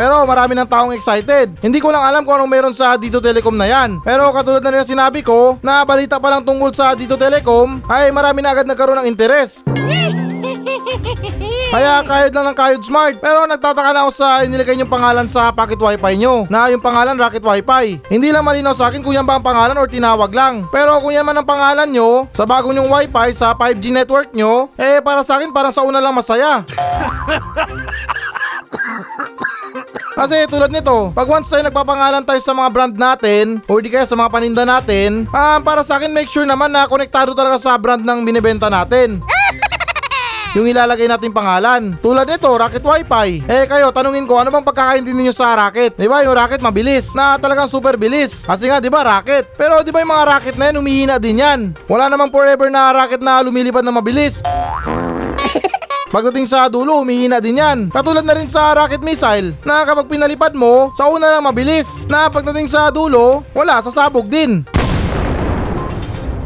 Pero 0.00 0.24
marami 0.24 0.56
ng 0.56 0.64
taong 0.64 0.96
excited. 0.96 1.60
Hindi 1.60 1.76
ko 1.76 1.92
lang 1.92 2.00
alam 2.00 2.24
kung 2.24 2.40
anong 2.40 2.48
meron 2.48 2.72
sa 2.72 2.96
Dito 2.96 3.20
Telecom 3.20 3.52
na 3.52 3.68
yan. 3.68 4.00
Pero 4.00 4.32
katulad 4.32 4.64
na 4.64 4.72
nila 4.72 4.88
sinabi 4.88 5.20
ko, 5.20 5.60
na 5.60 5.84
balita 5.84 6.16
pa 6.16 6.32
lang 6.32 6.40
tungkol 6.40 6.72
sa 6.72 6.96
Dito 6.96 7.20
Telecom, 7.20 7.84
ay 7.84 8.08
marami 8.08 8.40
na 8.40 8.56
agad 8.56 8.64
nagkaroon 8.64 9.04
ng 9.04 9.08
interes. 9.12 9.60
Kaya 11.76 12.00
kahit 12.00 12.32
lang 12.32 12.48
ng 12.48 12.56
kahit 12.56 12.80
smart. 12.80 13.20
Pero 13.20 13.44
nagtataka 13.44 13.92
na 13.92 14.08
ako 14.08 14.10
sa 14.16 14.40
inilagay 14.40 14.80
niyong 14.80 14.88
pangalan 14.88 15.28
sa 15.28 15.52
pocket 15.52 15.76
wifi 15.76 16.16
nyo. 16.16 16.48
Na 16.48 16.72
yung 16.72 16.80
pangalan 16.80 17.20
Rocket 17.20 17.44
Wifi. 17.44 18.00
Hindi 18.08 18.32
lang 18.32 18.48
malinaw 18.48 18.72
sa 18.72 18.88
akin 18.88 19.04
kung 19.04 19.12
yan 19.12 19.28
ba 19.28 19.36
ang 19.36 19.44
pangalan 19.44 19.76
or 19.76 19.84
tinawag 19.84 20.32
lang. 20.32 20.64
Pero 20.72 20.96
kung 21.04 21.12
yan 21.12 21.28
man 21.28 21.36
ang 21.36 21.46
pangalan 21.46 21.92
nyo, 21.92 22.24
sa 22.32 22.48
bagong 22.48 22.72
yung 22.72 22.88
wifi 22.88 23.36
sa 23.36 23.52
5G 23.52 23.92
network 23.92 24.32
nyo, 24.32 24.72
eh 24.80 25.04
para 25.04 25.20
sa 25.20 25.36
akin 25.36 25.52
parang 25.52 25.76
sa 25.76 25.84
una 25.84 26.00
lang 26.00 26.16
masaya. 26.16 26.64
Kasi 30.10 30.46
tulad 30.50 30.74
nito, 30.74 31.14
pag 31.14 31.28
once 31.30 31.46
tayo 31.46 31.62
nagpapangalan 31.62 32.26
tayo 32.26 32.40
sa 32.42 32.50
mga 32.50 32.68
brand 32.74 32.94
natin 32.94 33.44
o 33.70 33.78
di 33.78 33.88
kaya 33.88 34.02
sa 34.02 34.18
mga 34.18 34.30
paninda 34.30 34.64
natin, 34.66 35.30
ah, 35.30 35.62
para 35.62 35.86
sa 35.86 35.96
akin 36.02 36.10
make 36.10 36.28
sure 36.28 36.46
naman 36.46 36.74
na 36.74 36.90
konektado 36.90 37.30
talaga 37.30 37.62
sa 37.62 37.78
brand 37.78 38.02
ng 38.02 38.26
binibenta 38.26 38.66
natin. 38.66 39.22
yung 40.58 40.66
ilalagay 40.66 41.06
nating 41.06 41.30
pangalan. 41.30 41.94
Tulad 42.02 42.26
nito, 42.26 42.50
Rocket 42.50 42.82
Wi-Fi. 42.82 43.46
Eh 43.46 43.64
kayo, 43.70 43.94
tanungin 43.94 44.26
ko, 44.26 44.42
ano 44.42 44.50
bang 44.50 44.66
pagkakaintindi 44.66 45.30
niyo 45.30 45.34
sa 45.34 45.54
Rocket? 45.54 45.94
Di 45.94 46.10
ba 46.10 46.26
yung 46.26 46.34
Rocket 46.34 46.58
mabilis? 46.58 47.14
Na 47.14 47.38
talagang 47.38 47.70
super 47.70 47.94
bilis. 47.94 48.42
Kasi 48.42 48.66
nga, 48.66 48.82
di 48.82 48.90
ba 48.90 49.06
Rocket? 49.06 49.46
Pero 49.54 49.78
di 49.86 49.94
ba 49.94 50.02
yung 50.02 50.10
mga 50.10 50.26
Rocket 50.26 50.56
na 50.58 50.74
yan, 50.74 50.80
umihina 50.82 51.16
din 51.22 51.42
yan. 51.42 51.60
Wala 51.86 52.10
namang 52.10 52.34
forever 52.34 52.66
na 52.66 52.90
Rocket 52.90 53.22
na 53.22 53.38
lumilipad 53.46 53.86
na 53.86 53.94
mabilis. 53.94 54.42
Pagdating 56.10 56.42
sa 56.42 56.66
dulo, 56.66 57.06
humihina 57.06 57.38
din 57.38 57.62
yan. 57.62 57.86
Katulad 57.86 58.26
na 58.26 58.34
rin 58.34 58.50
sa 58.50 58.74
rocket 58.74 58.98
missile, 58.98 59.54
na 59.62 59.86
kapag 59.86 60.10
pinalipad 60.10 60.58
mo, 60.58 60.90
sa 60.98 61.06
una 61.06 61.30
lang 61.30 61.46
mabilis, 61.46 62.02
na 62.10 62.26
pagdating 62.26 62.66
sa 62.66 62.90
dulo, 62.90 63.46
wala, 63.54 63.78
sasabog 63.78 64.26
din. 64.26 64.66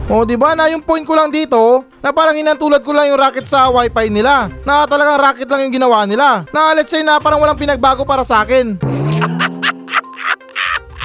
O 0.04 0.28
di 0.28 0.36
ba 0.36 0.52
na 0.52 0.68
yung 0.68 0.84
point 0.84 1.00
ko 1.00 1.16
lang 1.16 1.32
dito 1.32 1.80
na 2.04 2.12
parang 2.12 2.36
inantulad 2.36 2.84
ko 2.84 2.92
lang 2.92 3.08
yung 3.08 3.16
rocket 3.16 3.48
sa 3.48 3.72
wifi 3.72 4.12
nila 4.12 4.52
na 4.68 4.84
talagang 4.84 5.16
rocket 5.16 5.48
lang 5.48 5.64
yung 5.64 5.80
ginawa 5.80 6.04
nila 6.04 6.44
na 6.52 6.76
let's 6.76 6.92
say 6.92 7.00
na 7.00 7.16
parang 7.16 7.40
walang 7.40 7.56
pinagbago 7.56 8.04
para 8.04 8.20
sa 8.20 8.44
akin 8.44 8.76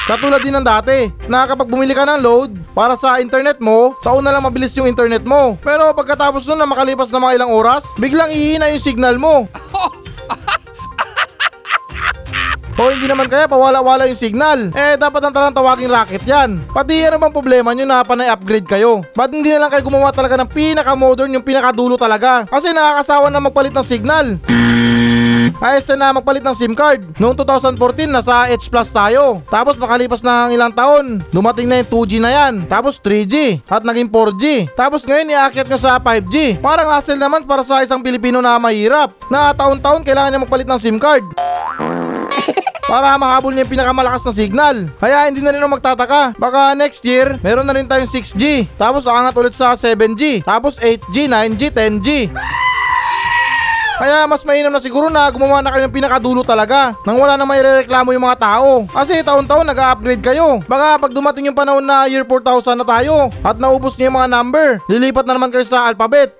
Katulad 0.09 0.41
din 0.41 0.57
ng 0.57 0.65
dati, 0.65 1.13
na 1.29 1.45
kapag 1.45 1.69
bumili 1.69 1.93
ka 1.93 2.01
ng 2.01 2.25
load 2.25 2.57
para 2.73 2.97
sa 2.97 3.21
internet 3.21 3.61
mo, 3.61 3.93
sa 4.01 4.17
una 4.17 4.33
lang 4.33 4.41
mabilis 4.41 4.73
yung 4.73 4.89
internet 4.89 5.21
mo. 5.21 5.53
Pero 5.61 5.93
pagkatapos 5.93 6.49
nun 6.49 6.57
na 6.57 6.65
makalipas 6.65 7.13
na 7.13 7.21
mga 7.21 7.37
ilang 7.37 7.53
oras, 7.53 7.93
biglang 7.93 8.33
ihina 8.33 8.73
yung 8.73 8.81
signal 8.81 9.21
mo. 9.21 9.45
O 12.79 12.95
hindi 12.95 13.11
naman 13.11 13.27
kaya 13.27 13.43
pawala-wala 13.43 14.07
yung 14.07 14.15
signal. 14.15 14.71
Eh 14.71 14.95
dapat 14.95 15.19
ang 15.19 15.35
talang 15.35 15.51
tawaging 15.51 15.91
racket 15.91 16.23
yan. 16.23 16.63
Pati 16.71 17.11
ano 17.11 17.19
bang 17.19 17.35
problema 17.35 17.75
nyo 17.75 17.83
na 17.83 18.07
panay 18.07 18.31
upgrade 18.31 18.63
kayo? 18.63 19.03
Ba't 19.19 19.35
hindi 19.35 19.51
na 19.51 19.67
lang 19.67 19.71
kayo 19.75 19.83
gumawa 19.83 20.15
talaga 20.15 20.39
ng 20.39 20.47
pinaka-modern 20.47 21.35
yung 21.35 21.43
pinakadulo 21.43 21.99
talaga? 21.99 22.47
Kasi 22.47 22.71
nakakasawa 22.71 23.27
na 23.27 23.43
magpalit 23.43 23.75
ng 23.75 23.83
signal. 23.83 24.39
Ayos 25.57 25.89
na 25.89 25.95
na 25.97 26.17
magpalit 26.21 26.45
ng 26.45 26.53
SIM 26.53 26.77
card. 26.77 27.01
Noong 27.17 27.33
2014, 27.33 28.05
nasa 28.05 28.45
H 28.53 28.69
Plus 28.69 28.93
tayo. 28.93 29.41
Tapos 29.49 29.73
makalipas 29.81 30.21
ng 30.21 30.53
ilang 30.53 30.69
taon, 30.69 31.25
dumating 31.33 31.65
na 31.65 31.81
yung 31.81 31.89
2G 31.89 32.21
na 32.21 32.29
yan. 32.29 32.69
Tapos 32.69 33.01
3G. 33.01 33.65
At 33.65 33.81
naging 33.81 34.09
4G. 34.13 34.69
Tapos 34.77 35.03
ngayon, 35.03 35.33
iaakit 35.33 35.65
nyo 35.65 35.79
sa 35.81 35.97
5G. 35.97 36.62
Parang 36.62 36.93
hassle 36.93 37.17
naman 37.17 37.43
para 37.49 37.65
sa 37.65 37.81
isang 37.81 38.05
Pilipino 38.05 38.39
na 38.39 38.62
mahirap. 38.62 39.17
Na 39.33 39.51
taon-taon 39.51 40.05
kailangan 40.05 40.29
niya 40.31 40.43
magpalit 40.45 40.67
ng 40.69 40.79
SIM 40.79 40.97
card. 41.01 41.25
Para 42.89 43.21
mahabol 43.21 43.53
niya 43.53 43.69
yung 43.69 43.73
pinakamalakas 43.77 44.25
na 44.25 44.33
signal. 44.33 44.89
Kaya 44.97 45.29
hindi 45.29 45.45
na 45.45 45.53
rin 45.53 45.62
ako 45.62 45.77
magtataka. 45.77 46.33
Baka 46.41 46.73
next 46.73 47.05
year, 47.05 47.38
meron 47.45 47.69
na 47.69 47.77
rin 47.77 47.85
tayong 47.85 48.09
6G. 48.09 48.65
Tapos 48.81 49.05
aangat 49.05 49.38
ulit 49.38 49.53
sa 49.53 49.77
7G. 49.77 50.41
Tapos 50.41 50.81
8G, 50.81 51.29
9G, 51.29 51.69
10G. 51.69 52.33
Kaya 53.99 54.23
mas 54.23 54.47
mainam 54.47 54.71
na 54.71 54.79
siguro 54.79 55.12
na 55.12 55.27
gumawa 55.27 55.59
na 55.59 55.75
kayo 55.75 55.83
ng 55.83 55.91
pinakadulo 55.91 56.39
talaga 56.39 56.95
nang 57.03 57.19
wala 57.19 57.35
na 57.35 57.43
may 57.43 57.59
reklamo 57.59 58.15
yung 58.15 58.23
mga 58.23 58.39
tao. 58.39 58.88
Kasi 58.88 59.19
taon-taon 59.19 59.67
nag-upgrade 59.67 60.23
kayo. 60.23 60.63
Baka 60.63 60.95
pag 60.95 61.12
dumating 61.12 61.51
yung 61.51 61.59
panahon 61.59 61.83
na 61.83 62.07
year 62.07 62.23
4000 62.23 62.79
na 62.79 62.88
tayo 62.88 63.27
at 63.43 63.59
naubos 63.59 63.99
niyo 63.99 64.07
yung 64.07 64.23
mga 64.23 64.31
number, 64.31 64.79
lilipat 64.88 65.27
na 65.27 65.35
naman 65.35 65.51
kayo 65.51 65.67
sa 65.67 65.91
alphabet. 65.91 66.31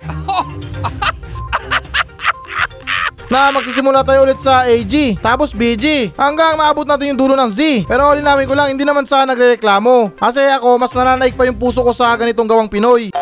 na 3.30 3.54
magsisimula 3.54 4.02
tayo 4.02 4.26
ulit 4.26 4.42
sa 4.42 4.66
AG, 4.66 5.20
tapos 5.22 5.54
BG, 5.54 6.16
hanggang 6.18 6.58
maabot 6.58 6.82
natin 6.82 7.14
yung 7.14 7.20
dulo 7.20 7.38
ng 7.38 7.46
Z. 7.46 7.86
Pero 7.86 8.10
linawin 8.18 8.50
ko 8.50 8.58
lang, 8.58 8.74
hindi 8.74 8.82
naman 8.82 9.06
sa 9.06 9.22
nagrereklamo. 9.22 10.18
Kasi 10.18 10.42
ako, 10.50 10.82
mas 10.82 10.90
nananaig 10.90 11.38
pa 11.38 11.46
yung 11.46 11.54
puso 11.54 11.86
ko 11.86 11.94
sa 11.94 12.10
ganitong 12.18 12.50
gawang 12.50 12.66
Pinoy. 12.66 13.14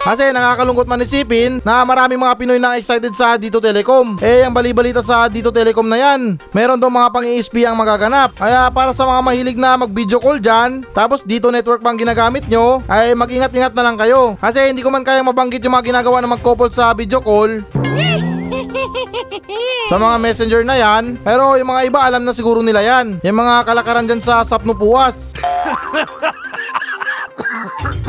Kasi 0.00 0.32
nakakalungkot 0.32 0.88
man 0.88 1.04
isipin 1.04 1.60
na 1.60 1.84
maraming 1.84 2.16
mga 2.16 2.32
Pinoy 2.40 2.56
na 2.56 2.80
excited 2.80 3.12
sa 3.12 3.36
Dito 3.36 3.60
Telecom. 3.60 4.16
Eh, 4.24 4.48
ang 4.48 4.56
balibalita 4.56 5.04
sa 5.04 5.28
Dito 5.28 5.52
Telecom 5.52 5.84
na 5.84 6.00
yan, 6.00 6.40
meron 6.56 6.80
daw 6.80 6.88
mga 6.88 7.12
pang-ESP 7.12 7.68
ang 7.68 7.76
magaganap. 7.76 8.32
Kaya 8.32 8.72
para 8.72 8.96
sa 8.96 9.04
mga 9.04 9.20
mahilig 9.20 9.60
na 9.60 9.76
mag-video 9.76 10.16
call 10.16 10.40
dyan, 10.40 10.88
tapos 10.96 11.20
Dito 11.20 11.52
Network 11.52 11.84
pang 11.84 12.00
ginagamit 12.00 12.48
nyo, 12.48 12.80
ay 12.88 13.12
mag-ingat-ingat 13.12 13.76
na 13.76 13.84
lang 13.84 14.00
kayo. 14.00 14.40
Kasi 14.40 14.72
hindi 14.72 14.80
ko 14.80 14.88
man 14.88 15.04
kayang 15.04 15.28
mabanggit 15.28 15.60
yung 15.60 15.76
mga 15.76 15.92
ginagawa 15.92 16.24
ng 16.24 16.32
mag-couple 16.32 16.72
sa 16.72 16.96
video 16.96 17.20
call. 17.20 17.60
sa 19.92 20.00
mga 20.00 20.16
messenger 20.16 20.64
na 20.64 20.80
yan, 20.80 21.20
pero 21.20 21.60
yung 21.60 21.76
mga 21.76 21.92
iba 21.92 22.00
alam 22.00 22.24
na 22.24 22.32
siguro 22.32 22.64
nila 22.64 22.80
yan. 22.80 23.20
Yung 23.20 23.36
mga 23.36 23.68
kalakaran 23.68 24.08
dyan 24.08 24.24
sa 24.24 24.48
Sapnupuas. 24.48 25.36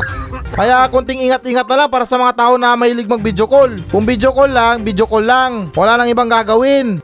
Kaya 0.52 0.84
kunting 0.92 1.24
ingat-ingat 1.24 1.64
na 1.64 1.76
lang 1.84 1.88
para 1.88 2.04
sa 2.04 2.20
mga 2.20 2.36
tao 2.36 2.54
na 2.60 2.76
mahilig 2.76 3.08
mag 3.08 3.24
video 3.24 3.48
call. 3.48 3.72
Kung 3.88 4.04
video 4.04 4.36
call 4.36 4.52
lang, 4.52 4.84
video 4.84 5.08
call 5.08 5.24
lang. 5.24 5.72
Wala 5.72 5.96
nang 5.96 6.12
ibang 6.12 6.28
gagawin. 6.28 7.00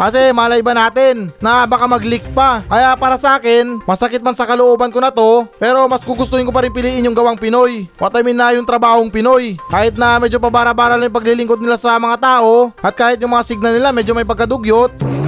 Kasi 0.00 0.32
malay 0.32 0.64
ba 0.64 0.72
natin 0.72 1.28
na 1.44 1.68
baka 1.68 1.84
mag-leak 1.84 2.24
pa. 2.32 2.64
Kaya 2.64 2.96
para 2.96 3.20
sa 3.20 3.36
akin, 3.36 3.84
masakit 3.84 4.24
man 4.24 4.32
sa 4.32 4.48
kalooban 4.48 4.88
ko 4.88 4.96
na 4.96 5.12
to, 5.12 5.44
pero 5.60 5.84
mas 5.86 6.00
gugustuhin 6.02 6.48
ko 6.48 6.50
pa 6.50 6.64
rin 6.64 6.72
piliin 6.72 7.04
yung 7.04 7.12
gawang 7.12 7.36
Pinoy. 7.36 7.84
What 8.00 8.16
I 8.16 8.24
mean 8.24 8.40
na 8.40 8.56
yung 8.56 8.64
trabahong 8.64 9.12
Pinoy. 9.12 9.60
Kahit 9.68 10.00
na 10.00 10.16
medyo 10.16 10.40
pabara-bara 10.40 10.96
lang 10.96 11.12
yung 11.12 11.18
paglilingkod 11.20 11.60
nila 11.60 11.76
sa 11.76 12.00
mga 12.00 12.16
tao, 12.16 12.72
at 12.80 12.96
kahit 12.96 13.20
yung 13.20 13.36
mga 13.36 13.44
signal 13.44 13.76
nila 13.76 13.92
medyo 13.92 14.16
may 14.16 14.24
pagkadugyot, 14.24 15.19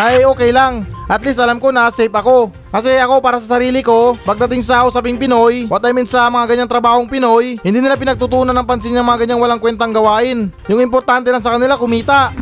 ay 0.00 0.24
okay 0.24 0.48
lang. 0.48 0.88
At 1.04 1.20
least 1.20 1.36
alam 1.36 1.60
ko 1.60 1.68
na 1.68 1.92
safe 1.92 2.14
ako. 2.14 2.48
Kasi 2.72 2.96
ako 2.96 3.20
para 3.20 3.36
sa 3.36 3.60
sarili 3.60 3.84
ko, 3.84 4.16
pagdating 4.24 4.64
sa 4.64 4.88
usaping 4.88 5.20
Pinoy, 5.20 5.68
what 5.68 5.84
I 5.84 5.92
mean 5.92 6.08
sa 6.08 6.32
mga 6.32 6.56
ganyang 6.56 6.70
trabahong 6.72 7.10
Pinoy, 7.10 7.60
hindi 7.60 7.78
nila 7.84 8.00
pinagtutunan 8.00 8.56
ng 8.56 8.64
pansin 8.64 8.96
yung 8.96 9.04
mga 9.04 9.28
ganyang 9.28 9.42
walang 9.44 9.60
kwentang 9.60 9.92
gawain. 9.92 10.48
Yung 10.72 10.80
importante 10.80 11.28
lang 11.28 11.44
sa 11.44 11.52
kanila, 11.52 11.76
kumita. 11.76 12.32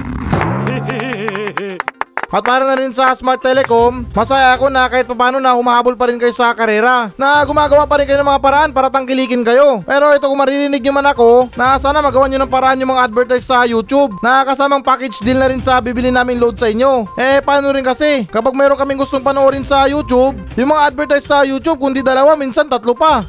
At 2.28 2.44
para 2.44 2.60
na 2.60 2.76
rin 2.76 2.92
sa 2.92 3.08
Smart 3.16 3.40
Telecom, 3.40 4.04
masaya 4.12 4.52
ako 4.52 4.68
na 4.68 4.84
kahit 4.84 5.08
paano 5.08 5.40
na 5.40 5.56
humahabol 5.56 5.96
pa 5.96 6.12
rin 6.12 6.20
kayo 6.20 6.28
sa 6.28 6.52
karera. 6.52 7.08
Na 7.16 7.40
gumagawa 7.40 7.88
pa 7.88 7.96
rin 7.96 8.04
kayo 8.04 8.20
ng 8.20 8.28
mga 8.28 8.44
paraan 8.44 8.70
para 8.76 8.92
tangkilikin 8.92 9.40
kayo. 9.40 9.80
Pero 9.88 10.12
ito 10.12 10.28
kung 10.28 10.36
maririnig 10.36 10.84
nyo 10.84 10.92
man 10.92 11.08
ako, 11.08 11.48
na 11.56 11.80
sana 11.80 12.04
magawa 12.04 12.28
nyo 12.28 12.44
ng 12.44 12.52
paraan 12.52 12.84
yung 12.84 12.92
mga 12.92 13.08
advertise 13.08 13.48
sa 13.48 13.64
YouTube. 13.64 14.12
Na 14.20 14.44
kasamang 14.44 14.84
package 14.84 15.24
deal 15.24 15.40
na 15.40 15.48
rin 15.48 15.56
sa 15.56 15.80
bibili 15.80 16.12
namin 16.12 16.36
load 16.36 16.60
sa 16.60 16.68
inyo. 16.68 17.08
Eh 17.16 17.40
paano 17.40 17.72
rin 17.72 17.80
kasi, 17.80 18.28
kapag 18.28 18.52
meron 18.52 18.76
kaming 18.76 19.00
gustong 19.00 19.24
panoorin 19.24 19.64
sa 19.64 19.88
YouTube, 19.88 20.36
yung 20.52 20.68
mga 20.68 20.84
advertise 20.84 21.24
sa 21.24 21.48
YouTube 21.48 21.80
kundi 21.80 22.04
dalawa, 22.04 22.36
minsan 22.36 22.68
tatlo 22.68 22.92
pa 22.92 23.24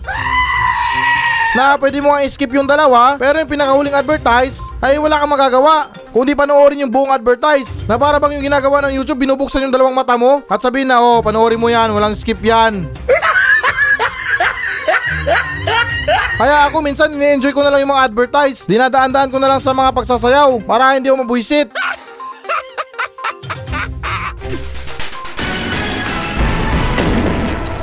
na 1.56 1.74
pwede 1.82 1.98
mo 1.98 2.14
nga 2.14 2.22
skip 2.30 2.54
yung 2.54 2.70
dalawa 2.70 3.18
pero 3.18 3.42
yung 3.42 3.50
pinakahuling 3.50 3.98
advertise 3.98 4.62
ay 4.86 5.02
wala 5.02 5.18
kang 5.18 5.34
magagawa 5.34 5.90
kundi 6.10 6.34
panoorin 6.34 6.86
yung 6.86 6.94
buong 6.94 7.14
advertise 7.14 7.86
na 7.86 7.98
para 7.98 8.18
bang 8.18 8.38
yung 8.38 8.46
ginagawa 8.50 8.86
ng 8.88 8.98
YouTube 8.98 9.22
binubuksan 9.22 9.66
yung 9.66 9.74
dalawang 9.74 9.94
mata 9.94 10.18
mo? 10.18 10.42
At 10.50 10.62
sabihin 10.62 10.90
na 10.90 11.02
oh 11.02 11.22
panoorin 11.22 11.62
mo 11.62 11.70
yan 11.70 11.94
walang 11.94 12.18
skip 12.18 12.42
yan. 12.42 12.90
Kaya 16.40 16.72
ako 16.72 16.80
minsan 16.80 17.12
ini-enjoy 17.12 17.52
ko 17.52 17.60
na 17.60 17.70
lang 17.76 17.84
yung 17.84 17.92
mga 17.92 18.08
advertise. 18.08 18.64
Dinadaan-daan 18.64 19.28
ko 19.28 19.44
na 19.44 19.52
lang 19.52 19.60
sa 19.60 19.76
mga 19.76 19.92
pagsasayaw 19.92 20.64
para 20.64 20.96
hindi 20.96 21.12
ako 21.12 21.28
mabuisit 21.28 21.68